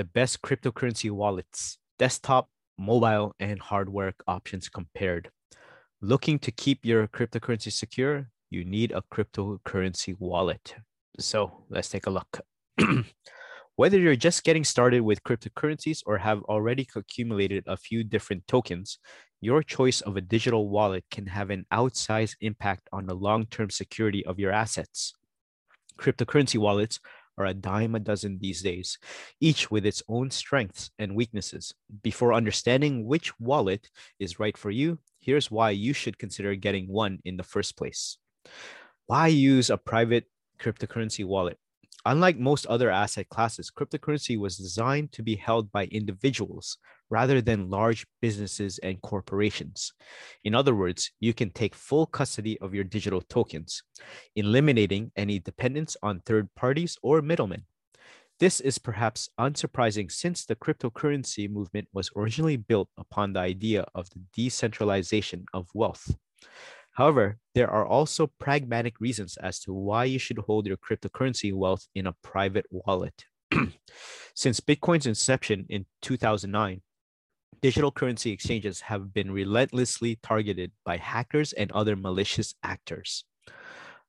the 0.02 0.06
best 0.06 0.42
cryptocurrency 0.42 1.12
wallets, 1.12 1.78
desktop, 2.00 2.50
mobile, 2.76 3.36
and 3.40 3.60
hardware 3.60 4.14
options 4.28 4.68
compared. 4.68 5.30
Looking 6.02 6.40
to 6.40 6.52
keep 6.52 6.84
your 6.84 7.08
cryptocurrency 7.08 7.72
secure, 7.72 8.32
you 8.50 8.66
need 8.66 8.92
a 8.94 9.04
cryptocurrency 9.14 10.16
wallet. 10.18 10.74
So 11.20 11.66
let's 11.70 11.90
take 11.90 12.08
a 12.08 12.10
look. 12.10 12.42
Whether 13.76 14.00
you're 14.00 14.16
just 14.16 14.44
getting 14.44 14.64
started 14.64 15.02
with 15.02 15.24
cryptocurrencies 15.24 16.00
or 16.08 16.18
have 16.18 16.42
already 16.46 16.88
accumulated 16.96 17.66
a 17.68 17.78
few 17.78 18.04
different 18.04 18.48
tokens, 18.48 18.98
your 19.40 19.62
choice 19.62 20.02
of 20.02 20.18
a 20.18 20.22
digital 20.36 20.68
wallet 20.68 21.06
can 21.12 21.28
have 21.28 21.52
an 21.52 21.68
outsized 21.72 22.38
impact 22.42 22.90
on 22.92 23.06
the 23.06 23.14
long 23.14 23.46
term 23.46 23.70
security 23.70 24.26
of 24.26 24.40
your 24.40 24.52
assets. 24.52 25.14
Cryptocurrency 26.00 26.58
wallets 26.58 27.00
are 27.38 27.46
a 27.46 27.54
dime 27.54 27.96
a 27.96 28.00
dozen 28.00 28.40
these 28.40 28.62
days, 28.62 28.98
each 29.40 29.72
with 29.72 29.86
its 29.86 30.04
own 30.08 30.32
strengths 30.32 30.92
and 31.00 31.16
weaknesses. 31.16 31.74
Before 32.04 32.34
understanding 32.34 33.06
which 33.06 33.38
wallet 33.40 33.90
is 34.20 34.40
right 34.40 34.58
for 34.58 34.72
you, 34.72 35.00
here's 35.20 35.52
why 35.52 35.72
you 35.72 35.94
should 35.94 36.18
consider 36.18 36.56
getting 36.56 36.88
one 36.88 37.20
in 37.24 37.38
the 37.38 37.44
first 37.44 37.78
place. 37.78 38.18
Why 39.06 39.28
use 39.28 39.70
a 39.70 39.78
private 39.78 40.26
cryptocurrency 40.60 41.26
wallet? 41.26 41.58
Unlike 42.06 42.40
most 42.40 42.66
other 42.66 42.90
asset 42.90 43.30
classes, 43.30 43.72
cryptocurrency 43.72 44.38
was 44.38 44.58
designed 44.58 45.12
to 45.12 45.24
be 45.24 45.36
held 45.36 45.72
by 45.72 45.86
individuals 45.86 46.78
rather 47.10 47.42
than 47.42 47.70
large 47.70 48.08
businesses 48.22 48.80
and 48.80 49.02
corporations. 49.02 49.94
In 50.44 50.56
other 50.56 50.74
words, 50.74 51.12
you 51.20 51.34
can 51.34 51.52
take 51.52 51.76
full 51.76 52.06
custody 52.08 52.58
of 52.60 52.74
your 52.74 52.86
digital 52.86 53.22
tokens, 53.22 53.84
eliminating 54.36 55.12
any 55.16 55.40
dependence 55.40 55.96
on 56.02 56.22
third 56.22 56.50
parties 56.56 56.98
or 57.04 57.22
middlemen. 57.22 57.66
This 58.40 58.60
is 58.60 58.80
perhaps 58.80 59.30
unsurprising 59.40 60.12
since 60.12 60.46
the 60.46 60.56
cryptocurrency 60.56 61.48
movement 61.48 61.88
was 61.94 62.10
originally 62.16 62.58
built 62.58 62.90
upon 62.98 63.34
the 63.34 63.40
idea 63.40 63.86
of 63.94 64.10
the 64.10 64.22
decentralization 64.34 65.46
of 65.54 65.68
wealth. 65.76 66.16
However, 66.94 67.38
there 67.56 67.70
are 67.70 67.86
also 67.86 68.28
pragmatic 68.40 69.00
reasons 69.00 69.38
as 69.38 69.60
to 69.62 69.74
why 69.74 70.06
you 70.06 70.20
should 70.20 70.40
hold 70.40 70.68
your 70.68 70.78
cryptocurrency 70.78 71.54
wealth 71.54 71.88
in 71.96 72.08
a 72.08 72.16
private 72.22 72.66
wallet. 72.70 73.26
Since 74.36 74.60
Bitcoin's 74.60 75.06
inception 75.06 75.66
in 75.70 75.86
2009, 76.02 76.82
digital 77.62 77.92
currency 77.92 78.32
exchanges 78.32 78.82
have 78.82 79.14
been 79.14 79.32
relentlessly 79.32 80.20
targeted 80.22 80.72
by 80.86 80.98
hackers 80.98 81.54
and 81.54 81.72
other 81.72 81.96
malicious 81.96 82.54
actors. 82.64 83.24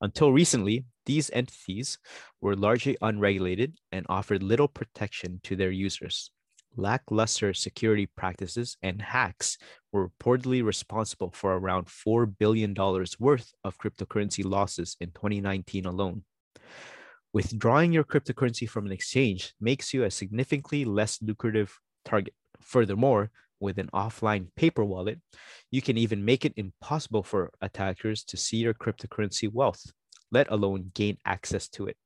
Until 0.00 0.32
recently, 0.32 0.84
these 1.06 1.30
entities 1.32 1.98
were 2.40 2.56
largely 2.56 2.96
unregulated 3.00 3.78
and 3.92 4.06
offered 4.08 4.42
little 4.42 4.68
protection 4.68 5.40
to 5.44 5.54
their 5.54 5.70
users 5.70 6.30
lackluster 6.76 7.52
security 7.52 8.06
practices 8.06 8.76
and 8.82 9.02
hacks 9.02 9.58
were 9.92 10.08
reportedly 10.08 10.64
responsible 10.64 11.30
for 11.30 11.56
around 11.56 11.86
$4 11.86 12.32
billion 12.38 12.74
worth 13.18 13.52
of 13.62 13.78
cryptocurrency 13.78 14.44
losses 14.44 14.96
in 15.00 15.10
2019 15.10 15.86
alone. 15.86 16.24
Withdrawing 17.32 17.92
your 17.92 18.04
cryptocurrency 18.04 18.68
from 18.68 18.86
an 18.86 18.92
exchange 18.92 19.54
makes 19.60 19.94
you 19.94 20.04
a 20.04 20.10
significantly 20.10 20.84
less 20.84 21.20
lucrative 21.22 21.78
target. 22.04 22.34
Furthermore, 22.60 23.30
with 23.60 23.78
an 23.78 23.88
offline 23.94 24.48
paper 24.56 24.84
wallet, 24.84 25.20
you 25.70 25.80
can 25.80 25.96
even 25.96 26.24
make 26.24 26.44
it 26.44 26.52
impossible 26.56 27.22
for 27.22 27.50
attackers 27.60 28.24
to 28.24 28.36
see 28.36 28.58
your 28.58 28.74
cryptocurrency 28.74 29.50
wealth, 29.50 29.92
let 30.30 30.50
alone 30.50 30.90
gain 30.94 31.16
access 31.24 31.68
to 31.68 31.86
it. 31.86 31.96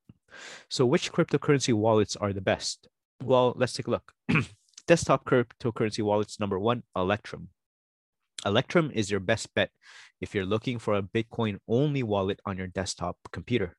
So, 0.69 0.85
which 0.85 1.13
cryptocurrency 1.13 1.73
wallets 1.73 2.15
are 2.15 2.33
the 2.33 2.41
best? 2.41 2.89
Well, 3.23 3.55
let's 3.57 3.73
take 3.73 3.87
a 3.87 3.91
look. 3.91 4.13
Desktop 4.87 5.25
cryptocurrency 5.25 6.03
wallets 6.03 6.39
number 6.39 6.59
one, 6.59 6.83
Electrum. 6.95 7.49
Electrum 8.47 8.93
is 8.95 9.11
your 9.11 9.19
best 9.19 9.53
bet 9.55 9.71
if 10.21 10.33
you're 10.33 10.47
looking 10.47 10.79
for 10.79 10.95
a 10.95 11.03
Bitcoin 11.03 11.59
only 11.67 12.05
wallet 12.05 12.41
on 12.47 12.57
your 12.57 12.69
desktop 12.69 13.17
computer. 13.33 13.77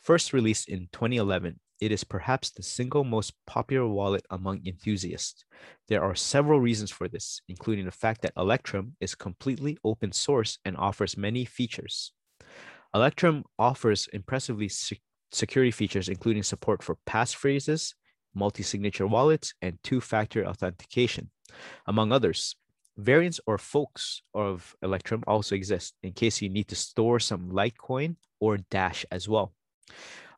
First 0.00 0.32
released 0.32 0.70
in 0.70 0.88
2011, 0.92 1.60
it 1.78 1.92
is 1.92 2.02
perhaps 2.02 2.50
the 2.50 2.62
single 2.62 3.04
most 3.04 3.34
popular 3.46 3.86
wallet 3.86 4.24
among 4.30 4.66
enthusiasts. 4.66 5.44
There 5.88 6.02
are 6.02 6.14
several 6.14 6.58
reasons 6.58 6.90
for 6.90 7.06
this, 7.06 7.42
including 7.48 7.84
the 7.84 7.90
fact 7.90 8.22
that 8.22 8.32
Electrum 8.34 8.96
is 8.98 9.14
completely 9.14 9.76
open 9.84 10.10
source 10.12 10.58
and 10.64 10.74
offers 10.78 11.18
many 11.18 11.44
features. 11.44 12.12
Electrum 12.94 13.44
offers 13.58 14.08
impressively 14.14 14.70
security 15.32 15.70
features, 15.70 16.08
including 16.08 16.42
support 16.42 16.82
for 16.82 16.96
passphrases, 17.06 17.92
multi-signature 18.34 19.06
wallets, 19.06 19.52
and 19.60 19.78
two-factor 19.84 20.46
authentication, 20.46 21.30
among 21.86 22.10
others. 22.10 22.56
Variants 22.96 23.40
or 23.46 23.58
forks 23.58 24.22
of 24.34 24.76
Electrum 24.82 25.24
also 25.26 25.54
exist 25.54 25.94
in 26.02 26.12
case 26.12 26.42
you 26.42 26.48
need 26.48 26.68
to 26.68 26.76
store 26.76 27.18
some 27.18 27.50
Litecoin 27.50 28.16
or 28.40 28.58
Dash 28.70 29.06
as 29.10 29.28
well. 29.28 29.52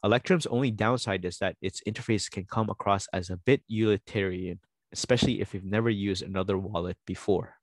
Electrum's 0.05 0.47
only 0.47 0.71
downside 0.71 1.25
is 1.25 1.39
that 1.39 1.57
its 1.63 1.81
interface 1.89 2.31
can 2.31 2.45
come 2.45 2.69
across 2.69 3.09
as 3.13 3.31
a 3.31 3.39
bit 3.39 3.63
utilitarian, 3.67 4.61
especially 4.93 5.41
if 5.41 5.55
you've 5.55 5.65
never 5.65 5.91
used 5.91 6.23
another 6.23 6.59
wallet 6.59 6.99
before. 7.07 7.55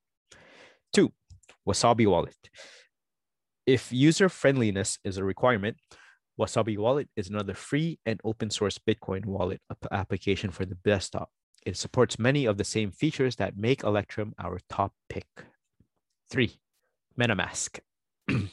Two, 0.92 1.12
Wasabi 1.66 2.06
Wallet. 2.06 2.36
If 3.64 3.92
user 3.92 4.28
friendliness 4.28 4.98
is 5.04 5.18
a 5.18 5.24
requirement, 5.24 5.76
Wasabi 6.38 6.76
Wallet 6.76 7.08
is 7.16 7.28
another 7.28 7.54
free 7.54 8.00
and 8.04 8.20
open 8.24 8.50
source 8.50 8.78
Bitcoin 8.78 9.24
wallet 9.24 9.60
application 9.92 10.50
for 10.50 10.64
the 10.66 10.74
desktop. 10.84 11.30
It 11.64 11.76
supports 11.76 12.18
many 12.18 12.44
of 12.46 12.58
the 12.58 12.64
same 12.64 12.90
features 12.90 13.36
that 13.36 13.56
make 13.56 13.84
Electrum 13.84 14.34
our 14.38 14.58
top 14.68 14.92
pick. 15.08 15.28
Three, 16.28 16.58
MetaMask. 17.18 17.78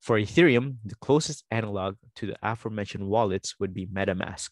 for 0.00 0.18
Ethereum, 0.18 0.76
the 0.84 0.94
closest 0.96 1.44
analog 1.50 1.96
to 2.16 2.26
the 2.26 2.36
aforementioned 2.42 3.06
wallets 3.06 3.58
would 3.58 3.74
be 3.74 3.86
MetaMask. 3.86 4.50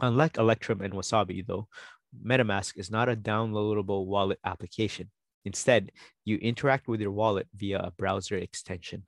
Unlike 0.00 0.38
Electrum 0.38 0.80
and 0.80 0.94
Wasabi, 0.94 1.46
though, 1.46 1.68
MetaMask 2.24 2.78
is 2.78 2.90
not 2.90 3.08
a 3.08 3.16
downloadable 3.16 4.06
wallet 4.06 4.38
application. 4.44 5.10
Instead, 5.44 5.92
you 6.24 6.36
interact 6.38 6.88
with 6.88 7.00
your 7.00 7.10
wallet 7.10 7.46
via 7.54 7.78
a 7.78 7.90
browser 7.90 8.36
extension. 8.36 9.04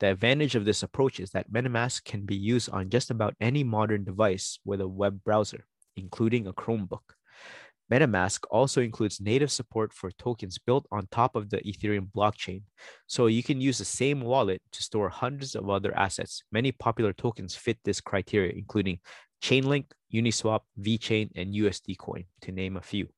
The 0.00 0.08
advantage 0.08 0.54
of 0.54 0.64
this 0.64 0.82
approach 0.82 1.20
is 1.20 1.30
that 1.30 1.52
MetaMask 1.52 2.04
can 2.04 2.26
be 2.26 2.36
used 2.36 2.70
on 2.70 2.90
just 2.90 3.10
about 3.10 3.36
any 3.40 3.64
modern 3.64 4.04
device 4.04 4.58
with 4.64 4.80
a 4.80 4.88
web 4.88 5.22
browser, 5.24 5.66
including 5.96 6.46
a 6.46 6.52
Chromebook. 6.52 7.14
MetaMask 7.92 8.44
also 8.50 8.80
includes 8.80 9.20
native 9.20 9.52
support 9.52 9.92
for 9.92 10.10
tokens 10.12 10.58
built 10.58 10.86
on 10.90 11.06
top 11.10 11.36
of 11.36 11.50
the 11.50 11.58
Ethereum 11.58 12.10
blockchain. 12.16 12.62
So 13.06 13.26
you 13.26 13.42
can 13.42 13.60
use 13.60 13.78
the 13.78 13.84
same 13.84 14.22
wallet 14.22 14.62
to 14.72 14.82
store 14.82 15.10
hundreds 15.10 15.54
of 15.54 15.68
other 15.68 15.96
assets. 15.96 16.42
Many 16.50 16.72
popular 16.72 17.12
tokens 17.12 17.54
fit 17.54 17.78
this 17.84 18.00
criteria, 18.00 18.52
including 18.52 19.00
Chainlink, 19.42 19.86
Uniswap, 20.12 20.60
VeChain, 20.80 21.30
and 21.36 21.54
USD 21.54 21.98
Coin, 21.98 22.24
to 22.40 22.52
name 22.52 22.76
a 22.76 22.80
few. 22.80 23.08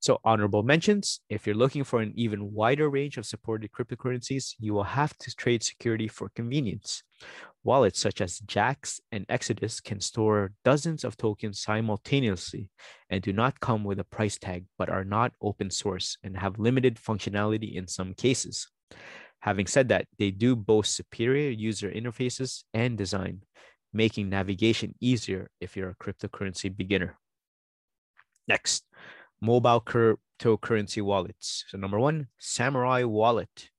So 0.00 0.18
honorable 0.24 0.64
mentions, 0.64 1.20
if 1.30 1.46
you're 1.46 1.54
looking 1.54 1.84
for 1.84 2.00
an 2.00 2.12
even 2.16 2.52
wider 2.52 2.90
range 2.90 3.18
of 3.18 3.24
supported 3.24 3.70
cryptocurrencies, 3.70 4.56
you 4.58 4.74
will 4.74 4.82
have 4.82 5.16
to 5.18 5.32
trade 5.36 5.62
security 5.62 6.08
for 6.08 6.28
convenience. 6.34 7.04
Wallets 7.64 8.00
such 8.00 8.20
as 8.20 8.40
Jaxx 8.40 9.00
and 9.12 9.24
Exodus 9.28 9.80
can 9.80 10.00
store 10.00 10.52
dozens 10.64 11.04
of 11.04 11.16
tokens 11.16 11.60
simultaneously 11.60 12.70
and 13.08 13.22
do 13.22 13.32
not 13.32 13.60
come 13.60 13.84
with 13.84 14.00
a 14.00 14.04
price 14.04 14.36
tag, 14.36 14.64
but 14.78 14.90
are 14.90 15.04
not 15.04 15.32
open 15.40 15.70
source 15.70 16.16
and 16.24 16.36
have 16.36 16.58
limited 16.58 16.96
functionality 16.96 17.74
in 17.74 17.86
some 17.86 18.14
cases. 18.14 18.68
Having 19.40 19.66
said 19.66 19.88
that, 19.88 20.06
they 20.18 20.30
do 20.30 20.56
boast 20.56 20.94
superior 20.94 21.50
user 21.50 21.90
interfaces 21.90 22.64
and 22.74 22.98
design, 22.98 23.42
making 23.92 24.28
navigation 24.28 24.94
easier 25.00 25.50
if 25.60 25.76
you're 25.76 25.90
a 25.90 26.04
cryptocurrency 26.04 26.74
beginner. 26.76 27.18
Next, 28.48 28.84
mobile 29.40 29.80
cryptocurrency 29.80 31.02
wallets. 31.02 31.64
So 31.68 31.78
number 31.78 31.98
one, 31.98 32.28
Samurai 32.38 33.04
Wallet. 33.04 33.70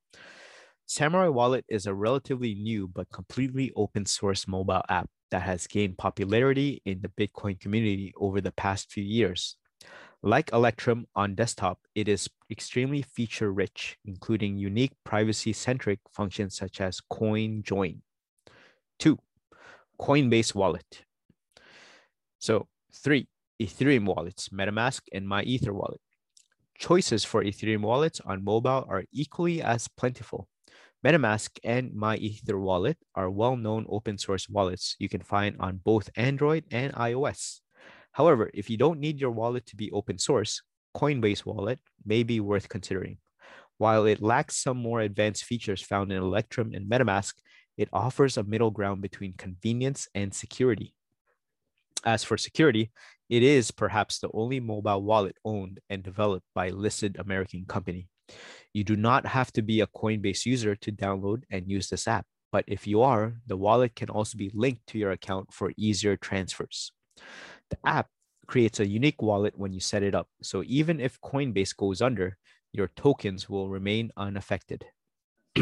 Samurai 0.95 1.27
Wallet 1.27 1.65
is 1.69 1.88
a 1.88 1.93
relatively 1.95 2.53
new 2.53 2.88
but 2.88 3.10
completely 3.10 3.71
open 3.75 4.06
source 4.06 4.47
mobile 4.47 4.84
app 4.89 5.10
that 5.32 5.41
has 5.41 5.65
gained 5.65 5.97
popularity 5.97 6.84
in 6.86 7.01
the 7.01 7.08
Bitcoin 7.08 7.60
community 7.60 8.13
over 8.15 8.39
the 8.39 8.51
past 8.51 8.91
few 8.91 9.03
years. 9.03 9.56
Like 10.21 10.53
Electrum 10.53 11.08
on 11.15 11.34
desktop, 11.34 11.79
it 11.95 12.08
is 12.08 12.29
extremely 12.51 13.01
feature 13.01 13.51
rich, 13.51 13.97
including 14.06 14.56
unique 14.56 14.91
privacy 15.03 15.51
centric 15.51 15.97
functions 16.12 16.56
such 16.56 16.79
as 16.79 17.01
coin 17.01 17.63
join. 17.63 18.03
Two, 18.99 19.17
Coinbase 19.99 20.53
Wallet. 20.53 21.06
So, 22.38 22.67
three, 22.93 23.27
Ethereum 23.60 24.06
wallets, 24.06 24.49
MetaMask, 24.49 25.01
and 25.12 25.25
MyEther 25.25 25.71
wallet. 25.71 26.01
Choices 26.77 27.25
for 27.25 27.43
Ethereum 27.43 27.82
wallets 27.82 28.21
on 28.23 28.43
mobile 28.43 28.86
are 28.88 29.06
equally 29.12 29.60
as 29.60 29.88
plentiful. 29.88 30.47
MetaMask 31.03 31.59
and 31.65 31.91
MyEther 31.91 32.57
wallet 32.57 32.97
are 33.13 33.29
well 33.29 33.57
known 33.57 33.85
open 33.89 34.17
source 34.17 34.47
wallets 34.47 34.95
you 34.99 35.09
can 35.09 35.19
find 35.19 35.57
on 35.59 35.81
both 35.83 36.09
Android 36.15 36.63
and 36.71 36.93
iOS. 36.93 37.59
However, 38.13 38.49
if 38.53 38.69
you 38.69 38.77
don't 38.77 39.01
need 39.01 39.19
your 39.19 39.31
wallet 39.31 39.65
to 39.65 39.75
be 39.75 39.91
open 39.91 40.17
source, 40.17 40.61
Coinbase 40.95 41.45
wallet 41.45 41.79
may 42.05 42.23
be 42.23 42.39
worth 42.39 42.69
considering. 42.69 43.17
While 43.79 44.05
it 44.05 44.21
lacks 44.21 44.55
some 44.55 44.77
more 44.77 45.01
advanced 45.01 45.43
features 45.43 45.81
found 45.81 46.09
in 46.13 46.19
Electrum 46.19 46.71
and 46.73 46.89
MetaMask, 46.89 47.33
it 47.75 47.89
offers 47.91 48.37
a 48.37 48.43
middle 48.43 48.71
ground 48.71 49.01
between 49.01 49.33
convenience 49.33 50.07
and 50.15 50.33
security. 50.33 50.95
As 52.05 52.23
for 52.23 52.37
security, 52.37 52.91
it 53.27 53.43
is 53.43 53.71
perhaps 53.71 54.19
the 54.19 54.29
only 54.33 54.61
mobile 54.61 55.03
wallet 55.03 55.35
owned 55.43 55.81
and 55.89 56.01
developed 56.01 56.45
by 56.55 56.67
a 56.67 56.73
listed 56.73 57.17
American 57.19 57.65
company. 57.65 58.07
You 58.73 58.83
do 58.83 58.95
not 58.95 59.25
have 59.25 59.51
to 59.53 59.62
be 59.62 59.81
a 59.81 59.88
Coinbase 59.88 60.45
user 60.45 60.75
to 60.75 60.91
download 60.91 61.43
and 61.51 61.69
use 61.69 61.89
this 61.89 62.07
app, 62.07 62.25
but 62.51 62.65
if 62.67 62.88
you 62.88 63.01
are, 63.01 63.33
the 63.45 63.57
wallet 63.57 63.95
can 63.95 64.09
also 64.09 64.38
be 64.38 64.51
linked 64.53 64.88
to 64.88 64.97
your 64.97 65.12
account 65.12 65.53
for 65.53 65.73
easier 65.77 66.17
transfers. 66.17 66.91
The 67.69 67.77
app 67.86 68.07
creates 68.47 68.79
a 68.79 68.88
unique 68.88 69.21
wallet 69.21 69.57
when 69.57 69.73
you 69.73 69.79
set 69.79 70.03
it 70.03 70.15
up, 70.15 70.27
so 70.41 70.63
even 70.65 70.99
if 70.99 71.21
Coinbase 71.21 71.75
goes 71.75 72.01
under, 72.01 72.38
your 72.71 72.89
tokens 72.95 73.47
will 73.47 73.69
remain 73.69 74.12
unaffected. 74.17 74.86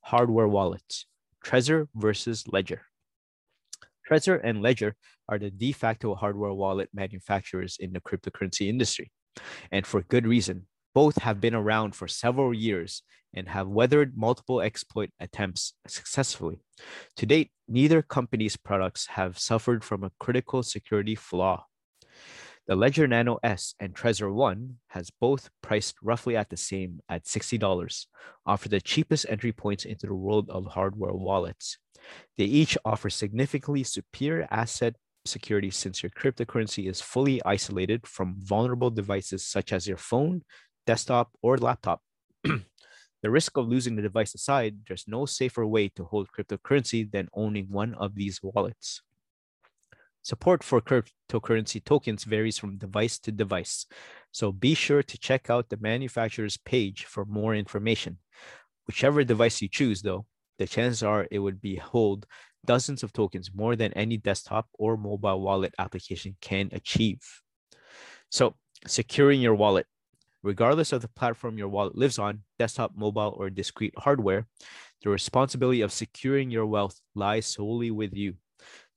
Hardware 0.00 0.48
wallets, 0.48 1.06
Trezor 1.44 1.88
versus 1.94 2.48
Ledger. 2.48 2.82
Trezor 4.08 4.40
and 4.42 4.62
Ledger 4.62 4.96
are 5.28 5.38
the 5.38 5.50
de 5.50 5.72
facto 5.72 6.14
hardware 6.14 6.54
wallet 6.54 6.88
manufacturers 6.94 7.76
in 7.78 7.92
the 7.92 8.00
cryptocurrency 8.00 8.68
industry. 8.68 9.12
And 9.70 9.86
for 9.86 10.02
good 10.02 10.26
reason. 10.26 10.66
Both 10.98 11.18
have 11.18 11.40
been 11.40 11.54
around 11.54 11.94
for 11.94 12.08
several 12.08 12.52
years 12.52 13.04
and 13.32 13.48
have 13.48 13.68
weathered 13.68 14.16
multiple 14.16 14.60
exploit 14.60 15.10
attempts 15.20 15.74
successfully. 15.86 16.58
To 17.18 17.24
date, 17.24 17.52
neither 17.68 18.02
company's 18.02 18.56
products 18.56 19.06
have 19.06 19.38
suffered 19.38 19.84
from 19.84 20.02
a 20.02 20.10
critical 20.18 20.64
security 20.64 21.14
flaw. 21.14 21.66
The 22.66 22.74
Ledger 22.74 23.06
Nano 23.06 23.38
S 23.44 23.76
and 23.78 23.94
Trezor 23.94 24.34
One 24.34 24.78
has 24.88 25.12
both 25.20 25.50
priced 25.62 25.94
roughly 26.02 26.36
at 26.36 26.50
the 26.50 26.56
same 26.56 26.98
at 27.08 27.26
$60, 27.26 28.06
offer 28.44 28.68
the 28.68 28.80
cheapest 28.80 29.24
entry 29.28 29.52
points 29.52 29.84
into 29.84 30.08
the 30.08 30.16
world 30.16 30.50
of 30.50 30.66
hardware 30.66 31.14
wallets. 31.14 31.78
They 32.36 32.46
each 32.46 32.76
offer 32.84 33.08
significantly 33.08 33.84
superior 33.84 34.48
asset 34.50 34.96
security 35.24 35.70
since 35.70 36.02
your 36.02 36.10
cryptocurrency 36.10 36.88
is 36.88 37.00
fully 37.00 37.40
isolated 37.44 38.06
from 38.06 38.34
vulnerable 38.38 38.90
devices 38.90 39.46
such 39.46 39.72
as 39.72 39.86
your 39.86 39.96
phone, 39.96 40.42
desktop, 40.88 41.28
or 41.42 41.58
laptop. 41.58 42.00
the 43.22 43.30
risk 43.30 43.58
of 43.58 43.68
losing 43.68 43.94
the 43.94 44.08
device 44.08 44.34
aside, 44.34 44.74
there's 44.86 45.04
no 45.06 45.26
safer 45.26 45.66
way 45.66 45.90
to 45.90 46.04
hold 46.04 46.32
cryptocurrency 46.32 47.02
than 47.12 47.28
owning 47.34 47.66
one 47.68 47.92
of 47.94 48.14
these 48.14 48.40
wallets. 48.42 49.02
Support 50.22 50.64
for 50.64 50.80
cryptocurrency 50.80 51.84
tokens 51.84 52.24
varies 52.24 52.56
from 52.58 52.78
device 52.78 53.18
to 53.20 53.30
device, 53.30 53.84
so 54.32 54.50
be 54.50 54.72
sure 54.72 55.02
to 55.02 55.18
check 55.18 55.50
out 55.50 55.68
the 55.68 55.76
manufacturer's 55.76 56.56
page 56.56 57.04
for 57.04 57.26
more 57.26 57.54
information. 57.54 58.16
Whichever 58.86 59.24
device 59.24 59.60
you 59.60 59.68
choose, 59.68 60.00
though, 60.00 60.24
the 60.58 60.66
chances 60.66 61.02
are 61.02 61.28
it 61.30 61.40
would 61.40 61.60
be 61.60 61.76
hold 61.76 62.26
dozens 62.64 63.02
of 63.02 63.12
tokens 63.12 63.50
more 63.54 63.76
than 63.76 63.92
any 63.92 64.16
desktop 64.16 64.66
or 64.72 64.96
mobile 64.96 65.40
wallet 65.42 65.74
application 65.78 66.34
can 66.40 66.70
achieve. 66.72 67.20
So, 68.30 68.54
securing 68.86 69.42
your 69.42 69.54
wallet. 69.54 69.86
Regardless 70.42 70.92
of 70.92 71.02
the 71.02 71.08
platform 71.08 71.58
your 71.58 71.68
wallet 71.68 71.96
lives 71.96 72.18
on, 72.18 72.42
desktop, 72.58 72.92
mobile, 72.96 73.34
or 73.36 73.50
discrete 73.50 73.94
hardware, 73.98 74.46
the 75.02 75.10
responsibility 75.10 75.80
of 75.80 75.92
securing 75.92 76.50
your 76.50 76.66
wealth 76.66 77.00
lies 77.14 77.46
solely 77.46 77.90
with 77.90 78.14
you. 78.14 78.34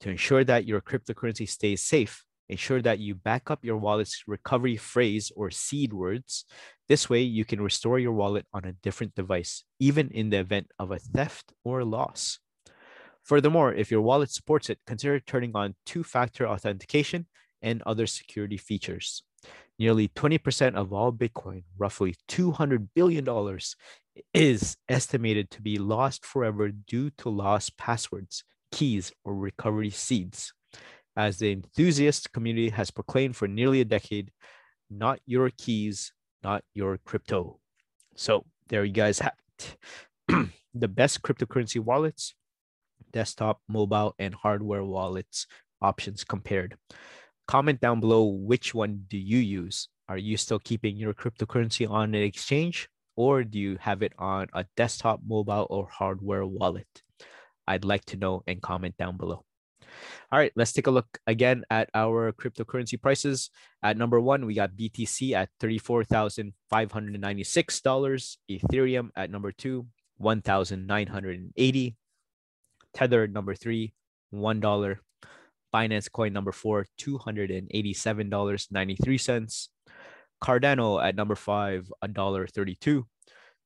To 0.02 0.10
ensure 0.10 0.44
that 0.44 0.66
your 0.66 0.82
cryptocurrency 0.82 1.48
stays 1.48 1.82
safe, 1.82 2.24
ensure 2.50 2.82
that 2.82 3.00
you 3.00 3.16
back 3.16 3.50
up 3.50 3.64
your 3.64 3.78
wallet's 3.78 4.24
recovery 4.28 4.78
phrase 4.78 5.32
or 5.36 5.50
seed 5.52 5.94
words. 5.94 6.46
This 6.88 7.10
way, 7.10 7.22
you 7.22 7.46
can 7.46 7.62
restore 7.62 8.00
your 8.00 8.14
wallet 8.14 8.46
on 8.54 8.66
a 8.66 8.74
different 8.74 9.16
device, 9.16 9.64
even 9.80 10.10
in 10.10 10.30
the 10.30 10.40
event 10.40 10.68
of 10.78 10.92
a 10.92 11.00
theft 11.00 11.54
or 11.64 11.84
loss. 11.84 12.40
Furthermore, 13.24 13.74
if 13.74 13.92
your 13.92 14.02
wallet 14.02 14.32
supports 14.32 14.70
it, 14.70 14.80
consider 14.86 15.20
turning 15.20 15.52
on 15.56 15.76
two 15.86 16.04
factor 16.04 16.48
authentication 16.48 17.28
and 17.62 17.82
other 17.84 18.08
security 18.08 18.58
features. 18.58 19.24
Nearly 19.82 20.10
20% 20.10 20.76
of 20.76 20.94
all 20.94 21.12
Bitcoin, 21.12 21.64
roughly 21.76 22.14
$200 22.30 22.90
billion, 22.94 23.26
is 24.32 24.78
estimated 24.88 25.50
to 25.50 25.62
be 25.64 25.80
lost 25.80 26.24
forever 26.24 26.70
due 26.70 27.10
to 27.18 27.30
lost 27.30 27.78
passwords, 27.78 28.44
keys, 28.72 29.12
or 29.26 29.34
recovery 29.34 29.90
seeds. 29.90 30.54
As 31.18 31.40
the 31.40 31.52
enthusiast 31.52 32.32
community 32.32 32.70
has 32.70 32.92
proclaimed 32.92 33.36
for 33.36 33.48
nearly 33.48 33.82
a 33.82 33.86
decade, 33.86 34.30
not 34.92 35.20
your 35.26 35.50
keys, 35.50 36.14
not 36.44 36.64
your 36.76 37.00
crypto. 37.00 37.58
So 38.16 38.46
there 38.70 38.86
you 38.86 38.94
guys 38.94 39.18
have 39.18 39.34
it. 39.58 39.78
the 40.76 40.88
best 40.90 41.24
cryptocurrency 41.24 41.80
wallets 41.80 42.36
desktop, 43.12 43.62
mobile, 43.68 44.14
and 44.20 44.36
hardware 44.36 44.84
wallets 44.84 45.48
options 45.82 46.24
compared. 46.24 46.78
Comment 47.48 47.80
down 47.80 48.00
below 48.00 48.26
which 48.26 48.74
one 48.74 49.06
do 49.08 49.18
you 49.18 49.40
use? 49.40 49.90
Are 50.08 50.18
you 50.18 50.38
still 50.38 50.60
keeping 50.60 50.98
your 50.98 51.14
cryptocurrency 51.14 51.90
on 51.90 52.16
an 52.16 52.22
exchange 52.22 52.90
or 53.16 53.44
do 53.44 53.60
you 53.60 53.78
have 53.80 54.04
it 54.04 54.14
on 54.18 54.48
a 54.54 54.66
desktop, 54.78 55.22
mobile, 55.26 55.68
or 55.70 55.88
hardware 55.88 56.46
wallet? 56.46 56.88
I'd 57.68 57.86
like 57.86 58.06
to 58.06 58.18
know 58.18 58.44
and 58.48 58.62
comment 58.62 58.98
down 58.98 59.18
below. 59.18 59.44
All 60.32 60.40
right, 60.40 60.54
let's 60.56 60.72
take 60.72 60.88
a 60.88 60.92
look 60.92 61.20
again 61.28 61.66
at 61.70 61.90
our 61.94 62.32
cryptocurrency 62.32 63.00
prices. 63.02 63.50
At 63.84 63.98
number 63.98 64.20
one, 64.20 64.46
we 64.46 64.54
got 64.54 64.72
BTC 64.72 65.34
at 65.34 65.50
$34,596. 65.60 68.38
Ethereum 68.50 69.10
at 69.16 69.30
number 69.30 69.52
two, 69.52 69.88
1,980. 70.18 71.96
Tether 72.94 73.28
number 73.28 73.56
three, 73.56 73.94
one 74.32 74.60
dollar. 74.60 75.00
Binance 75.74 76.12
Coin 76.12 76.34
number 76.34 76.52
four, 76.52 76.86
two 76.98 77.18
hundred 77.18 77.52
and 77.52 77.68
eighty-seven 77.72 78.30
dollars 78.30 78.68
ninety-three 78.72 79.18
cents. 79.18 79.70
Cardano 80.44 81.04
at 81.04 81.16
number 81.16 81.36
five, 81.36 81.92
a 82.02 82.08
dollar 82.08 82.48
thirty-two. 82.48 83.06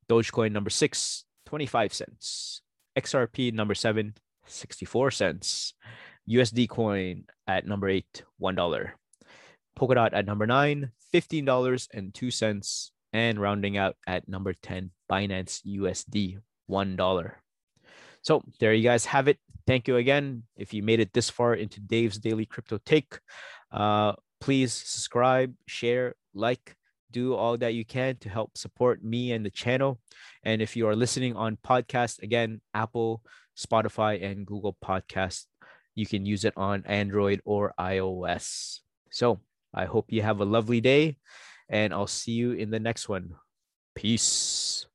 Dogecoin 0.10 0.52
number 0.52 0.70
six, 0.70 1.26
25 1.46 1.94
cents. 1.94 2.62
XRP 2.98 3.54
number 3.54 3.76
seven, 3.76 4.14
64 4.46 5.12
cents. 5.12 5.74
USD 6.30 6.70
coin 6.70 7.26
at 7.48 7.68
number 7.68 7.90
eight, 7.90 8.24
$1. 8.42 8.92
Polkadot 9.78 10.10
at 10.14 10.26
number 10.26 10.48
nine, 10.48 10.92
$15.02. 11.14 12.90
And 13.14 13.40
rounding 13.40 13.78
out 13.78 13.96
at 14.06 14.28
number 14.28 14.54
10, 14.54 14.92
Binance 15.10 15.62
USD, 15.66 16.40
$1. 16.70 17.32
So 18.22 18.44
there 18.60 18.74
you 18.74 18.84
guys 18.84 19.06
have 19.06 19.28
it. 19.28 19.38
Thank 19.68 19.88
you 19.88 19.98
again. 19.98 20.44
If 20.56 20.74
you 20.74 20.84
made 20.84 21.00
it 21.00 21.14
this 21.14 21.30
far 21.30 21.56
into 21.56 21.80
Dave's 21.80 22.20
Daily 22.20 22.46
Crypto 22.46 22.78
Take, 22.86 23.20
uh, 23.72 24.14
please 24.40 24.74
subscribe, 24.74 25.56
share, 25.68 26.16
like, 26.34 26.76
do 27.12 27.34
all 27.34 27.58
that 27.58 27.74
you 27.74 27.86
can 27.86 28.18
to 28.18 28.30
help 28.30 28.58
support 28.58 29.04
me 29.04 29.32
and 29.32 29.46
the 29.46 29.50
channel. 29.50 30.00
And 30.44 30.62
if 30.62 30.76
you 30.76 30.88
are 30.88 30.96
listening 30.96 31.36
on 31.36 31.58
podcast, 31.66 32.22
again, 32.22 32.62
Apple, 32.74 33.24
Spotify, 33.58 34.22
and 34.22 34.46
Google 34.46 34.78
Podcast, 34.84 35.46
you 35.96 36.06
can 36.06 36.26
use 36.26 36.44
it 36.46 36.54
on 36.58 36.84
Android 36.86 37.42
or 37.46 37.74
iOS. 37.80 38.80
So 39.10 39.40
I 39.74 39.86
hope 39.86 40.12
you 40.12 40.22
have 40.22 40.42
a 40.42 40.46
lovely 40.46 40.82
day, 40.82 41.18
and 41.70 41.94
I'll 41.94 42.06
see 42.08 42.34
you 42.34 42.52
in 42.52 42.70
the 42.70 42.80
next 42.80 43.08
one. 43.08 43.36
Peace. 43.96 44.86